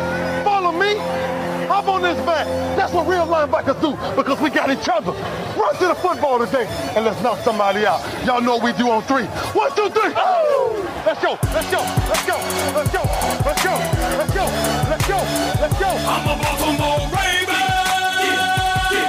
[0.43, 1.38] Follow me.
[1.69, 2.47] Hop on this back.
[2.75, 5.11] That's what real linebackers do because we got each other.
[5.53, 6.65] Run to the football today
[6.95, 8.01] and let's knock somebody out.
[8.25, 9.25] Y'all know what we do on three.
[9.53, 10.11] One, two, three.
[10.17, 10.81] Oh!
[11.05, 11.37] Let's go.
[11.53, 11.81] Let's go.
[12.09, 12.37] Let's go.
[12.73, 13.03] Let's go.
[13.45, 13.73] Let's go.
[14.17, 14.45] Let's go.
[14.89, 15.17] Let's go.
[15.61, 15.89] Let's go.
[16.09, 17.59] I'm a Baltimore Raven.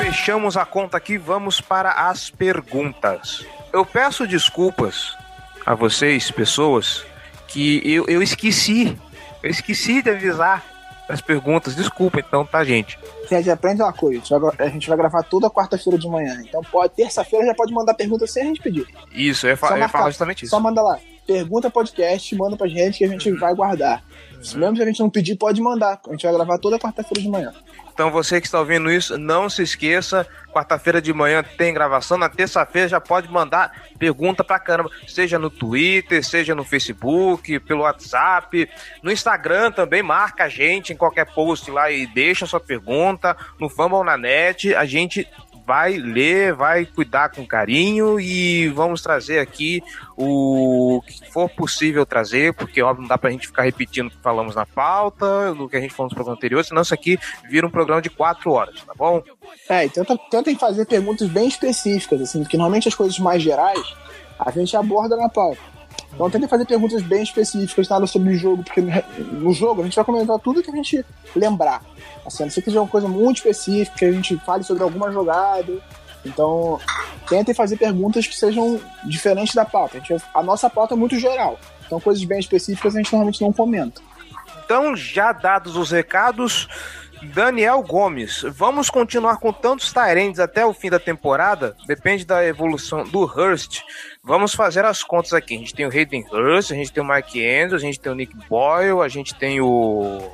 [0.05, 3.47] Fechamos a conta aqui, vamos para as perguntas.
[3.73, 5.17] Eu peço desculpas
[5.65, 7.07] a vocês, pessoas,
[7.49, 8.99] que eu, eu esqueci.
[9.43, 10.63] Eu esqueci de avisar
[11.11, 11.75] as perguntas.
[11.75, 12.99] Desculpa então, tá, gente?
[13.29, 14.23] Gente, aprende uma coisa.
[14.59, 16.41] A gente vai gravar toda quarta-feira de manhã.
[16.47, 18.87] Então, pode terça-feira já pode mandar pergunta sem a gente pedir.
[19.13, 20.51] Isso, eu ia, fa eu ia falar justamente isso.
[20.51, 20.99] Só manda lá.
[21.31, 24.03] Pergunta podcast, manda pra gente que a gente vai guardar.
[24.57, 26.01] Mesmo se a gente não pedir, pode mandar.
[26.05, 27.53] A gente vai gravar toda quarta-feira de manhã.
[27.93, 32.29] Então você que está ouvindo isso, não se esqueça, quarta-feira de manhã tem gravação, na
[32.29, 38.69] terça-feira já pode mandar pergunta pra caramba, seja no Twitter, seja no Facebook, pelo WhatsApp,
[39.01, 43.69] no Instagram também, marca a gente em qualquer post lá e deixa sua pergunta, no
[43.69, 45.29] Fumble na net, a gente
[45.71, 49.81] vai ler, vai cuidar com carinho e vamos trazer aqui
[50.17, 54.17] o que for possível trazer, porque óbvio não dá pra gente ficar repetindo o que
[54.21, 57.17] falamos na pauta, do que a gente falou no programa anterior, senão isso aqui
[57.49, 59.23] vira um programa de quatro horas, tá bom?
[59.69, 63.95] É, e tenta, tentem fazer perguntas bem específicas, assim, porque normalmente as coisas mais gerais
[64.41, 65.61] a gente aborda na pauta.
[66.13, 69.97] Então tentem fazer perguntas bem específicas, nada sobre o jogo, porque no jogo a gente
[69.97, 71.05] vai comentar tudo que a gente
[71.35, 71.83] lembrar.
[72.27, 74.83] Assim, a não ser que seja uma coisa muito específica, que a gente fale sobre
[74.83, 75.79] alguma jogada.
[76.25, 76.79] Então,
[77.29, 79.97] tentem fazer perguntas que sejam diferentes da pauta.
[79.97, 81.59] A, gente, a nossa pauta é muito geral.
[81.87, 84.03] Então, coisas bem específicas a gente normalmente não comenta.
[84.65, 86.69] Então, já dados os recados,
[87.23, 91.77] Daniel Gomes, vamos continuar com tantos Tyrands até o fim da temporada?
[91.87, 93.81] Depende da evolução do Hurst.
[94.23, 95.55] Vamos fazer as contas aqui.
[95.55, 98.13] A gente tem o Hayden Hurst, a gente tem o Mike Andrews, a gente tem
[98.13, 100.31] o Nick Boyle, a gente tem o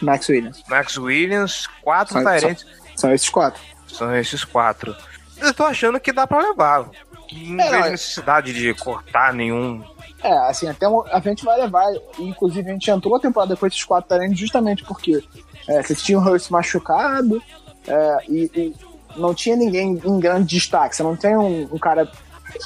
[0.00, 0.62] Max Williams.
[0.68, 2.62] Max Williams, quatro são, Tyrants.
[2.62, 3.62] São, são, esses quatro.
[3.86, 4.96] São esses quatro.
[5.38, 6.90] Eu tô achando que dá pra levar.
[7.32, 9.84] Não é, vejo é- necessidade de cortar nenhum.
[10.22, 11.86] É, assim, até a gente vai levar.
[12.18, 15.22] Inclusive, a gente entrou a temporada com esses quatro Tyrants justamente porque
[15.68, 17.42] é, você tinha o Hurst machucado
[17.86, 18.74] é, e, e,
[19.16, 20.96] não tinha ninguém em grande destaque.
[20.96, 22.10] Você não tem um, um cara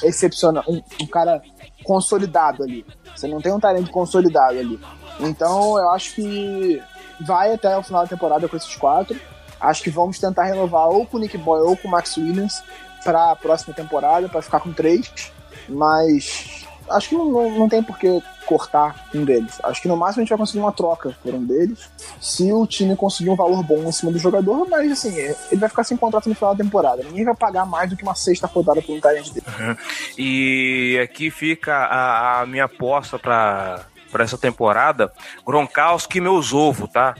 [0.03, 1.41] excepcional, um, um, cara
[1.83, 2.85] consolidado ali.
[3.15, 4.79] Você não tem um talento consolidado ali.
[5.19, 6.81] Então eu acho que
[7.21, 9.19] vai até o final da temporada com esses quatro.
[9.59, 12.63] Acho que vamos tentar renovar ou com o Nick Boy ou com o Max Williams
[13.03, 15.31] para a próxima temporada, para ficar com três.
[15.69, 19.59] Mas acho que não, não, não tem por que cortar um deles.
[19.63, 21.89] Acho que no máximo a gente vai conseguir uma troca por um deles.
[22.19, 25.69] Se o time conseguir um valor bom em cima do jogador, mas assim, ele vai
[25.69, 27.03] ficar sem contrato no final da temporada.
[27.03, 29.45] Ninguém vai pagar mais do que uma sexta rodada por um talento dele.
[29.59, 29.75] Uhum.
[30.17, 35.11] E aqui fica a, a minha aposta para para essa temporada,
[35.43, 37.15] Gronkowski meus ovos, tá?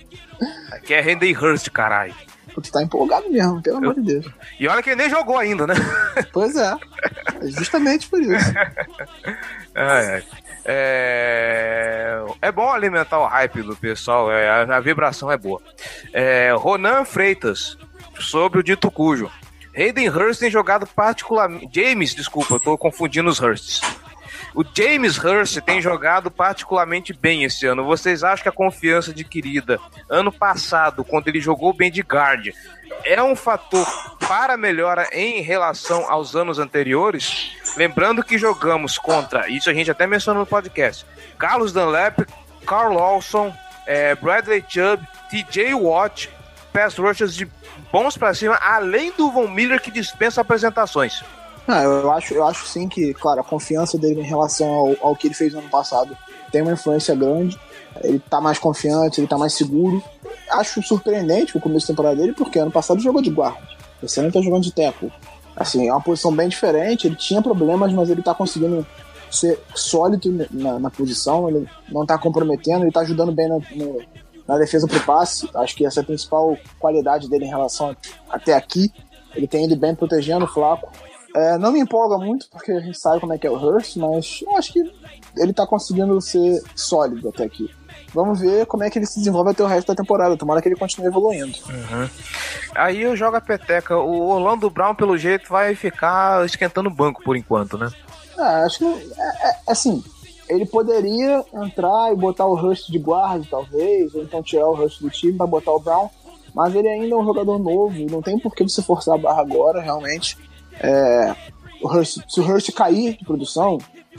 [0.72, 2.14] Aqui é Randy Hurst, caralho.
[2.62, 4.26] Tu tá empolgado mesmo, pelo amor de Deus.
[4.60, 5.74] E olha que ele nem jogou ainda, né?
[6.32, 6.76] Pois é.
[7.42, 8.54] é justamente por isso.
[9.76, 10.24] é,
[10.66, 15.62] é, é bom alimentar o hype do pessoal, é, a, a vibração é boa.
[16.14, 17.78] É, Ronan Freitas,
[18.20, 19.32] sobre o dito cujo.
[19.76, 21.68] Hayden Hurst tem jogado particularmente.
[21.72, 23.82] James, desculpa, eu tô confundindo os Hursts.
[24.56, 27.84] O James Hurst tem jogado particularmente bem esse ano.
[27.84, 32.50] Vocês acham que a confiança adquirida ano passado, quando ele jogou bem de guard,
[33.04, 33.86] é um fator
[34.28, 37.52] para melhora em relação aos anos anteriores?
[37.76, 41.04] Lembrando que jogamos contra, isso a gente até mencionou no podcast,
[41.40, 42.20] Carlos Dunlap,
[42.66, 43.54] Carl Lawson,
[43.88, 46.30] é, Bradley Chubb, TJ Watt,
[46.72, 47.50] pass rushers de
[47.92, 51.24] bons para cima, além do Von Miller que dispensa apresentações.
[51.68, 55.16] Ah, eu acho, eu acho sim que, claro, a confiança dele em relação ao, ao
[55.16, 56.18] que ele fez no ano passado
[56.52, 57.58] tem uma influência grande.
[58.02, 60.04] Ele tá mais confiante, ele tá mais seguro.
[60.52, 63.62] Acho surpreendente o começo da temporada dele, porque ano passado ele jogou de guarda.
[64.02, 65.12] Esse ano ele tá jogando de tackle.
[65.56, 67.08] Assim, é uma posição bem diferente.
[67.08, 68.86] Ele tinha problemas, mas ele tá conseguindo
[69.32, 71.48] ser sólido na, na posição.
[71.48, 74.02] Ele não tá comprometendo, ele tá ajudando bem no, no,
[74.48, 75.50] na defesa pro passe.
[75.56, 77.96] Acho que essa é a principal qualidade dele em relação a,
[78.36, 78.92] até aqui.
[79.36, 80.92] Ele tem ido bem protegendo o Flaco.
[81.36, 83.98] É, não me empolga muito, porque a gente sabe como é que é o Hurst,
[83.98, 84.94] mas eu acho que
[85.38, 87.70] ele tá conseguindo ser sólido até aqui.
[88.14, 90.38] Vamos ver como é que ele se desenvolve até o resto da temporada.
[90.38, 91.58] Tomara que ele continue evoluindo.
[91.68, 92.10] Uhum.
[92.76, 93.98] Aí eu jogo a peteca.
[93.98, 97.90] O Orlando Brown, pelo jeito, vai ficar esquentando o banco por enquanto, né?
[98.38, 98.86] Ah, acho que.
[98.86, 100.04] É, é, assim,
[100.48, 105.02] ele poderia entrar e botar o Hurst de guarda, talvez, ou então tirar o Hurst
[105.02, 106.10] do time para botar o Brown.
[106.54, 109.42] Mas ele ainda é um jogador novo, não tem por que você forçar a barra
[109.42, 110.38] agora, realmente.
[110.80, 111.36] É,
[111.82, 113.78] o Hurst, se o Hurst cair de produção,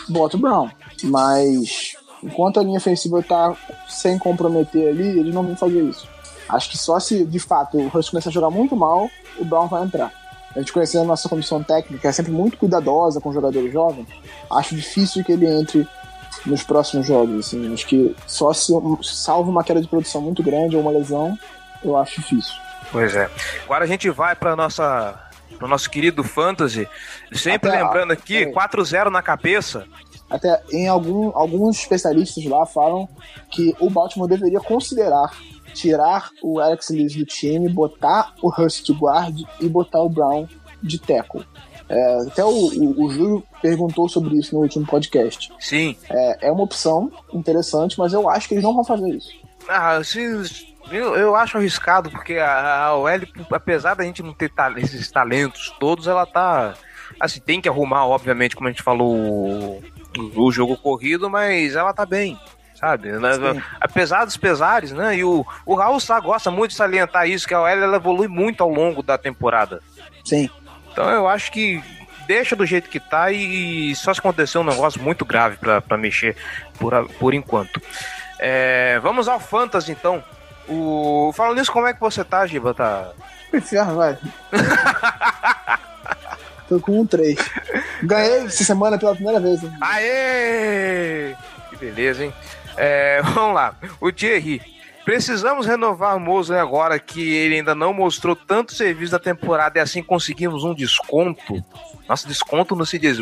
[0.09, 0.68] bota o Brown.
[1.05, 3.57] Mas enquanto a linha ofensiva tá
[3.88, 6.09] sem comprometer ali, eles não vão fazer isso.
[6.48, 9.66] Acho que só se de fato o Hurst começar a jogar muito mal, o Brown
[9.66, 10.12] vai entrar.
[10.55, 14.07] A gente conhecendo a nossa comissão técnica, é sempre muito cuidadosa com jogadores jovens.
[14.50, 15.86] Acho difícil que ele entre
[16.46, 17.46] nos próximos jogos.
[17.46, 17.72] Assim.
[17.72, 21.36] Acho que só se salvo uma queda de produção muito grande ou uma lesão,
[21.82, 22.55] eu acho difícil.
[22.92, 23.28] Pois é.
[23.64, 25.24] Agora a gente vai para nossa
[25.65, 26.87] pro nosso querido Fantasy.
[27.33, 29.87] Sempre Até, lembrando aqui, 4-0 na cabeça.
[30.29, 33.09] Até em algum, alguns especialistas lá falam
[33.51, 35.31] que o Baltimore deveria considerar
[35.73, 40.47] tirar o Alex Lees do time, botar o Hurst de guard e botar o Brown
[40.83, 41.45] de tackle.
[41.89, 45.51] É, até o, o, o, Júlio perguntou sobre isso no último podcast.
[45.59, 45.97] Sim.
[46.11, 49.31] É, é uma opção interessante, mas eu acho que eles não vão fazer isso.
[49.69, 53.09] Ah, se, eu, eu acho arriscado, porque a, a OL,
[53.51, 56.74] apesar da gente não ter ta esses talentos todos, ela tá.
[57.20, 59.82] Assim, tem que arrumar, obviamente, como a gente falou, o,
[60.37, 62.39] o jogo corrido, mas ela tá bem
[62.74, 63.09] sabe?
[63.12, 63.62] Sim.
[63.80, 65.16] Apesar dos pesares, né?
[65.16, 68.28] E o, o Raul Sá gosta muito de salientar isso, que a OL ela evolui
[68.28, 69.80] muito ao longo da temporada.
[70.24, 70.51] Sim.
[70.93, 71.82] Então eu acho que
[72.26, 76.37] deixa do jeito que tá e só se acontecer um negócio muito grave para mexer
[76.78, 77.80] por, por enquanto.
[78.39, 80.22] É, vamos ao Fantasy então.
[80.69, 81.33] O...
[81.35, 82.75] Falando nisso, como é que você tá, Giba?
[82.75, 83.12] Tá.
[83.53, 84.19] Inferno, vai.
[86.69, 87.37] Tô com um 3.
[88.03, 89.61] Ganhei essa semana pela primeira vez.
[89.81, 91.35] Aê!
[91.71, 92.33] Que beleza, hein?
[92.77, 93.75] É, vamos lá.
[94.01, 94.75] O Thierry.
[95.05, 99.83] Precisamos renovar o Mosley agora que ele ainda não mostrou tanto serviço da temporada e
[99.83, 101.62] assim conseguimos um desconto.
[102.09, 103.21] Nossa, desconto no CDs,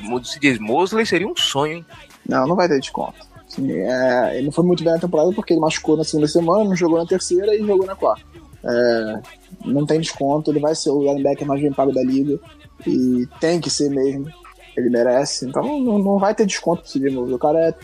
[0.60, 1.86] Mosley seria um sonho, hein?
[2.24, 3.31] Não, não vai ter desconto.
[3.52, 6.64] Assim, é, ele não foi muito bem na temporada porque ele machucou na segunda semana,
[6.64, 8.24] não jogou na terceira e jogou na quarta.
[8.64, 9.22] É,
[9.64, 12.38] não tem desconto, ele vai ser o linebacker mais bem pago da liga
[12.86, 14.26] e tem que ser mesmo.
[14.74, 17.24] Ele merece, então não, não vai ter desconto possível.
[17.24, 17.74] O cara é,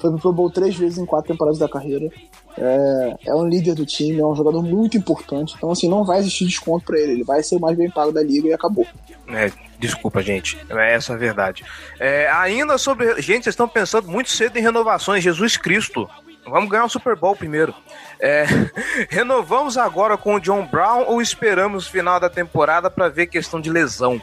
[0.00, 2.08] foi pro Pro Bowl três vezes em quatro temporadas da carreira.
[2.56, 5.54] É, é um líder do time, é um jogador muito importante.
[5.56, 7.12] Então, assim, não vai existir desconto para ele.
[7.12, 8.86] Ele vai ser o mais bem pago da liga e acabou.
[9.28, 10.58] É, desculpa, gente.
[10.68, 11.64] É essa a verdade.
[11.98, 13.20] É, ainda sobre.
[13.20, 15.22] Gente, vocês estão pensando muito cedo em renovações.
[15.22, 16.08] Jesus Cristo.
[16.46, 17.74] Vamos ganhar o Super Bowl primeiro.
[18.18, 18.44] É,
[19.10, 23.60] renovamos agora com o John Brown ou esperamos o final da temporada para ver questão
[23.60, 24.20] de lesão?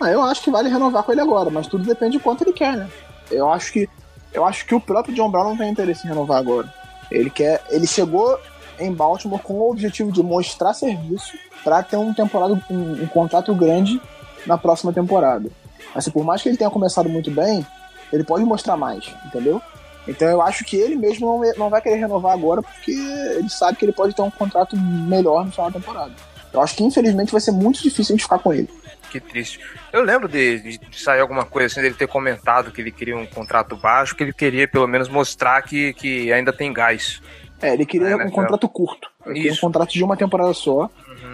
[0.00, 2.52] Ah, eu acho que vale renovar com ele agora, mas tudo depende de quanto ele
[2.52, 2.88] quer, né?
[3.30, 3.88] Eu acho que
[4.32, 6.72] eu acho que o próprio John Brown não tem interesse em renovar agora.
[7.10, 8.38] Ele quer, ele chegou
[8.78, 13.54] em Baltimore com o objetivo de mostrar serviço para ter um temporada um, um, contrato
[13.54, 14.00] grande
[14.46, 15.48] na próxima temporada.
[15.94, 17.66] Assim, por mais que ele tenha começado muito bem,
[18.12, 19.60] ele pode mostrar mais, entendeu?
[20.06, 23.76] Então eu acho que ele mesmo não, não vai querer renovar agora porque ele sabe
[23.76, 26.12] que ele pode ter um contrato melhor no final da temporada.
[26.52, 28.68] Eu acho que infelizmente vai ser muito difícil a gente ficar com ele.
[29.10, 29.60] Que triste.
[29.92, 33.26] Eu lembro de, de, sair alguma coisa assim, dele ter comentado que ele queria um
[33.26, 37.20] contrato baixo, que ele queria pelo menos mostrar que, que ainda tem gás.
[37.60, 39.10] É, ele queria é, um contrato curto.
[39.26, 40.88] Ele queria um contrato de uma temporada só,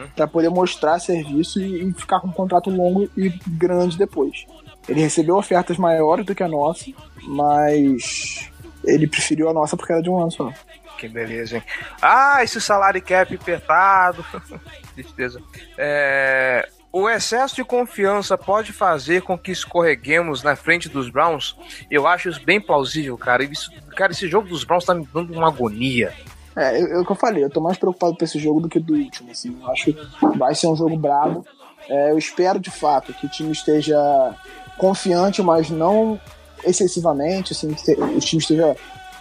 [0.06, 0.12] uhum.
[0.14, 4.46] para poder mostrar serviço e, e, ficar com um contrato longo e grande depois.
[4.88, 6.86] Ele recebeu ofertas maiores do que a nossa,
[7.22, 8.50] mas
[8.84, 10.52] ele preferiu a nossa porque era de um ano só.
[10.98, 11.62] Que beleza, hein?
[12.00, 14.24] Ah, esse salário cap apertado.
[14.94, 15.42] Tristeza.
[15.76, 21.54] É, o excesso de confiança pode fazer com que escorreguemos na frente dos Browns?
[21.90, 23.44] Eu acho isso bem plausível, cara.
[23.44, 26.14] Isso, cara, esse jogo dos Browns tá me dando uma agonia.
[26.56, 28.80] É, eu, eu que eu falei, eu tô mais preocupado com esse jogo do que
[28.80, 29.56] do último, assim.
[29.60, 29.96] Eu acho que
[30.38, 31.44] vai ser um jogo brabo.
[31.88, 33.98] É, eu espero de fato que o time esteja
[34.78, 36.18] confiante, mas não
[36.64, 38.74] excessivamente, assim, que o time esteja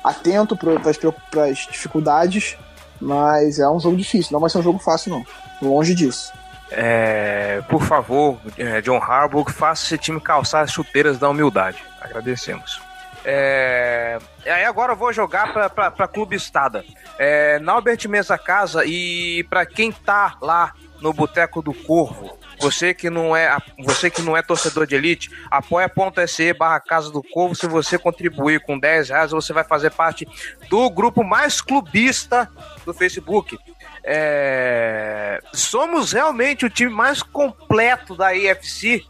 [0.03, 2.57] atento para as dificuldades,
[2.99, 5.25] mas é um jogo difícil, não vai ser um jogo fácil, não.
[5.61, 6.31] Longe disso.
[6.71, 11.83] É, por favor, é, John Harbaugh, faça esse time calçar as chuteiras da humildade.
[12.01, 12.81] Agradecemos.
[13.27, 16.85] É, e aí agora eu vou jogar para Clube Estada.
[17.17, 23.09] É, Naubert Mesa Casa e para quem tá lá no Boteco do Corvo, você que
[23.09, 27.55] não é, você que não é torcedor de elite, apoia.se barra Casa do Corvo.
[27.55, 30.27] Se você contribuir com 10 reais, você vai fazer parte
[30.69, 32.49] do grupo mais clubista
[32.85, 33.57] do Facebook.
[34.03, 35.39] É...
[35.51, 39.03] Somos realmente o time mais completo da EFC.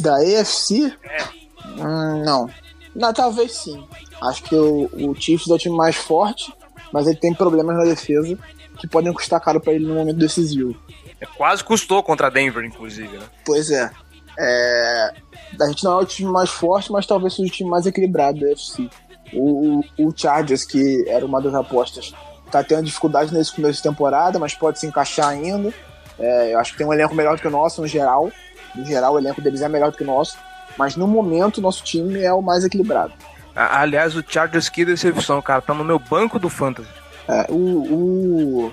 [0.00, 0.96] Da EFC?
[1.02, 1.22] É.
[1.66, 2.50] Hum, não.
[2.98, 3.12] Não.
[3.12, 3.84] Talvez sim.
[4.22, 6.52] Acho que o, o Chiefs é o time mais forte,
[6.92, 8.38] mas ele tem problemas na defesa
[8.78, 10.74] que podem custar caro para ele no momento decisivo.
[11.20, 13.26] É, quase custou contra Denver, inclusive, né?
[13.44, 13.90] Pois é.
[14.38, 15.14] é.
[15.60, 18.40] A gente não é o time mais forte, mas talvez seja o time mais equilibrado
[18.40, 18.88] da UFC.
[19.32, 22.14] O, o, Chargers, que era uma das apostas,
[22.50, 25.72] tá tendo dificuldade nesse começo de temporada, mas pode se encaixar ainda.
[26.18, 28.30] É, eu acho que tem um elenco melhor do que o nosso, no geral.
[28.74, 30.38] No geral, o elenco deles é melhor do que o nosso.
[30.78, 33.12] Mas no momento, o nosso time é o mais equilibrado.
[33.54, 35.60] Aliás, o Chargers, que decepção, cara.
[35.60, 36.88] Tá no meu banco do Fantasy.
[37.26, 38.72] É, o, o,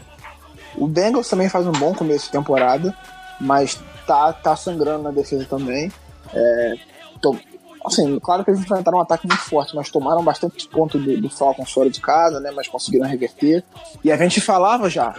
[0.78, 2.96] o Bengals também faz um bom começo de temporada,
[3.42, 5.92] mas tá, tá sangrando na defesa também.
[6.32, 6.76] É,
[7.20, 7.36] tô,
[7.84, 11.30] assim, claro que eles enfrentaram um ataque muito forte, mas tomaram bastante ponto do, do
[11.30, 12.52] Falcons fora de casa, né?
[12.56, 13.64] Mas conseguiram reverter.
[14.04, 15.16] E a gente falava já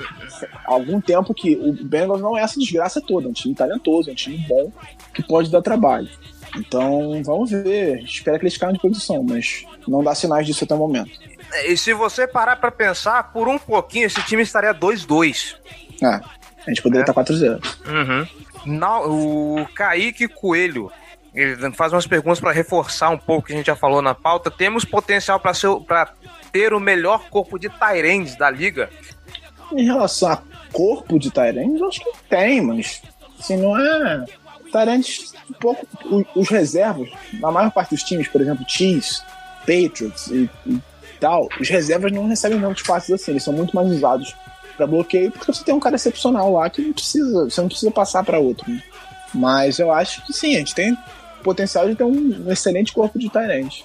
[0.65, 4.09] há algum tempo que o Bengals não é essa desgraça toda, é um time talentoso,
[4.11, 4.71] é um time bom
[5.13, 6.09] que pode dar trabalho.
[6.57, 8.03] Então, vamos ver.
[8.03, 11.11] Espero que eles caiam de posição, mas não dá sinais disso até o momento.
[11.67, 15.57] E se você parar para pensar, por um pouquinho esse time estaria 2-2.
[16.03, 16.23] É, a
[16.69, 17.09] gente poderia é.
[17.09, 17.61] estar 4-0.
[18.67, 19.61] Uhum.
[19.61, 20.91] o Kaique Coelho
[21.37, 24.15] ele faz umas perguntas para reforçar um pouco o que a gente já falou na
[24.15, 24.51] pauta.
[24.51, 26.15] Temos potencial para
[26.51, 28.89] ter o melhor corpo de Tyrands da liga?
[29.71, 30.43] Em relação a
[30.73, 33.03] corpo de Tyrands, acho que tem, mas
[33.39, 34.25] assim, não é.
[34.77, 35.87] Tyrands, um pouco.
[36.35, 39.23] Os reservas, na maior parte dos times, por exemplo, Chiefs,
[39.61, 40.81] Patriots e, e
[41.19, 44.35] tal, os reservas não recebem tantos passes assim, eles são muito mais usados
[44.77, 47.91] para bloqueio porque você tem um cara excepcional lá que não precisa, você não precisa
[47.91, 48.71] passar para outro.
[48.71, 48.83] Né?
[49.33, 50.97] Mas eu acho que sim, a gente tem
[51.43, 53.83] potencial de ter um, um excelente corpo de Tyrant.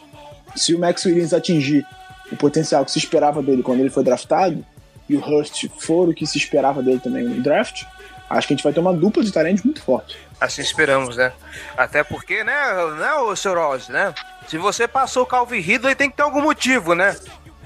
[0.56, 1.86] Se o Max Williams atingir
[2.32, 4.66] o potencial que se esperava dele quando ele foi draftado,
[5.08, 7.84] e o Hurst for o que se esperava dele também no draft,
[8.32, 10.18] acho que a gente vai ter uma dupla de Tyrant muito forte.
[10.40, 11.32] Assim esperamos, né?
[11.78, 12.54] Até porque, né,
[12.98, 13.58] né, o Sr.
[13.58, 14.14] Oz, né?
[14.48, 17.16] Se você passou o Calvin Ridley, tem que ter algum motivo, né?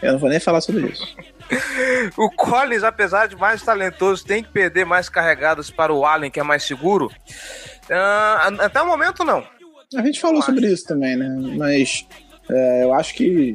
[0.01, 1.15] Eu não vou nem falar sobre isso.
[2.17, 6.39] o Collins, apesar de mais talentoso, tem que perder mais carregadas para o Allen, que
[6.39, 7.09] é mais seguro.
[7.89, 9.43] Uh, até o momento, não.
[9.95, 11.29] A gente falou sobre isso também, né?
[11.57, 12.05] Mas
[12.49, 13.53] é, eu acho que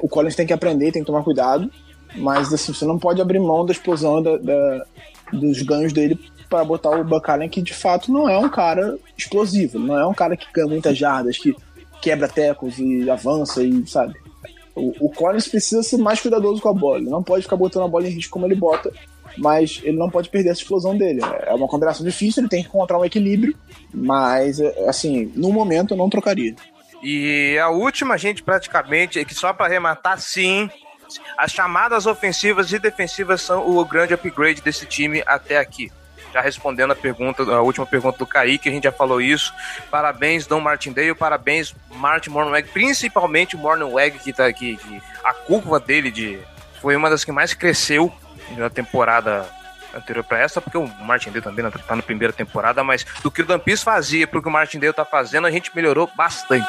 [0.00, 1.70] o Collins tem que aprender, tem que tomar cuidado.
[2.16, 4.86] Mas assim, você não pode abrir mão da explosão da, da
[5.32, 6.18] dos ganhos dele
[6.54, 10.14] para botar o Allen, que de fato não é um cara explosivo, não é um
[10.14, 11.52] cara que ganha muitas jardas, que
[12.00, 14.14] quebra tecos e avança e sabe.
[14.72, 17.86] O, o Collins precisa ser mais cuidadoso com a bola, ele não pode ficar botando
[17.86, 18.92] a bola em risco como ele bota,
[19.36, 21.22] mas ele não pode perder essa explosão dele.
[21.44, 23.56] É uma combinação difícil, ele tem que encontrar um equilíbrio,
[23.92, 26.54] mas assim, no momento eu não trocaria.
[27.02, 30.70] E a última, gente, praticamente, é que só para arrematar, sim,
[31.36, 35.90] as chamadas ofensivas e defensivas são o grande upgrade desse time até aqui
[36.34, 39.54] já respondendo a pergunta, a última pergunta do Kaique, a gente já falou isso.
[39.88, 45.78] Parabéns, Dom Martindale, parabéns, Martin Mornweg, principalmente o Mornweg, que tá aqui, que a curva
[45.78, 46.40] dele de
[46.80, 48.12] foi uma das que mais cresceu
[48.56, 49.48] na temporada
[49.94, 53.46] anterior para essa, porque o Martindale também tá na primeira temporada, mas do que o
[53.46, 56.66] Dampis fazia pro que o Martindale tá fazendo, a gente melhorou bastante.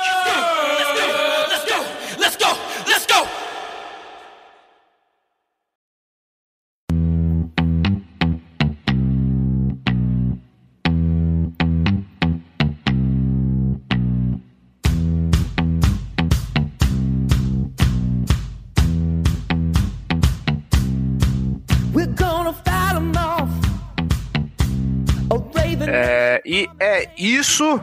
[26.56, 27.82] E é isso.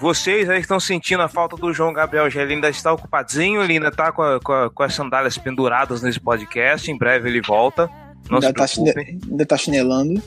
[0.00, 3.88] vocês aí estão sentindo a falta do João Gabriel Ele ainda está ocupadinho, ele ainda
[3.88, 6.90] está com, a, com, a, com, as sandálias penduradas nesse podcast.
[6.90, 7.90] Em breve ele volta.
[8.30, 8.94] Não ainda, tá chine...
[8.96, 10.22] ainda tá chinelando.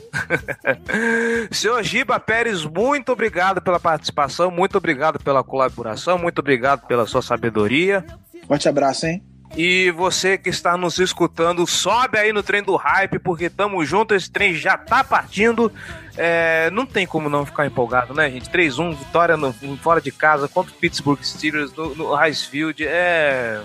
[1.50, 7.20] Senhor Giba Pérez, muito obrigado pela participação, muito obrigado pela colaboração, muito obrigado pela sua
[7.20, 8.06] sabedoria.
[8.46, 9.24] Forte abraço, hein?
[9.56, 14.14] E você que está nos escutando, sobe aí no trem do hype, porque tamo junto,
[14.14, 15.72] esse trem já tá partindo.
[16.16, 18.50] É, não tem como não ficar empolgado, né, gente?
[18.50, 22.86] 3-1, vitória no, fora de casa contra o Pittsburgh Steelers no, no Field.
[22.86, 23.62] É,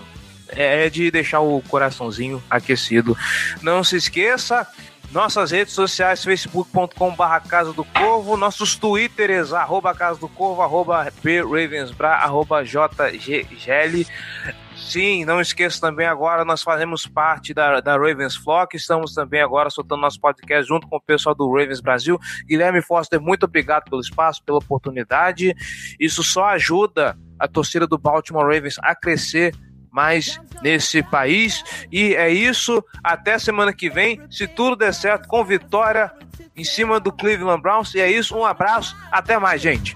[0.50, 3.18] é de deixar o coraçãozinho aquecido.
[3.62, 4.68] Não se esqueça,
[5.12, 11.04] nossas redes sociais, facebook.com barra Casa do Corvo, nossos twitters, arroba Casa do Corvo, arroba
[11.24, 14.08] Ravensbra, arroba JGL.
[14.84, 19.70] Sim, não esqueça também agora, nós fazemos parte da, da Ravens Flock, estamos também agora
[19.70, 22.20] soltando nosso podcast junto com o pessoal do Ravens Brasil.
[22.46, 25.56] Guilherme Foster, muito obrigado pelo espaço, pela oportunidade.
[26.00, 29.56] Isso só ajuda a torcida do Baltimore Ravens a crescer
[29.92, 31.64] mais nesse país.
[31.92, 32.84] E é isso.
[33.04, 36.12] Até semana que vem, se tudo der certo, com vitória
[36.56, 37.94] em cima do Cleveland Browns.
[37.94, 38.36] E é isso.
[38.36, 38.96] Um abraço.
[39.12, 39.96] Até mais, gente.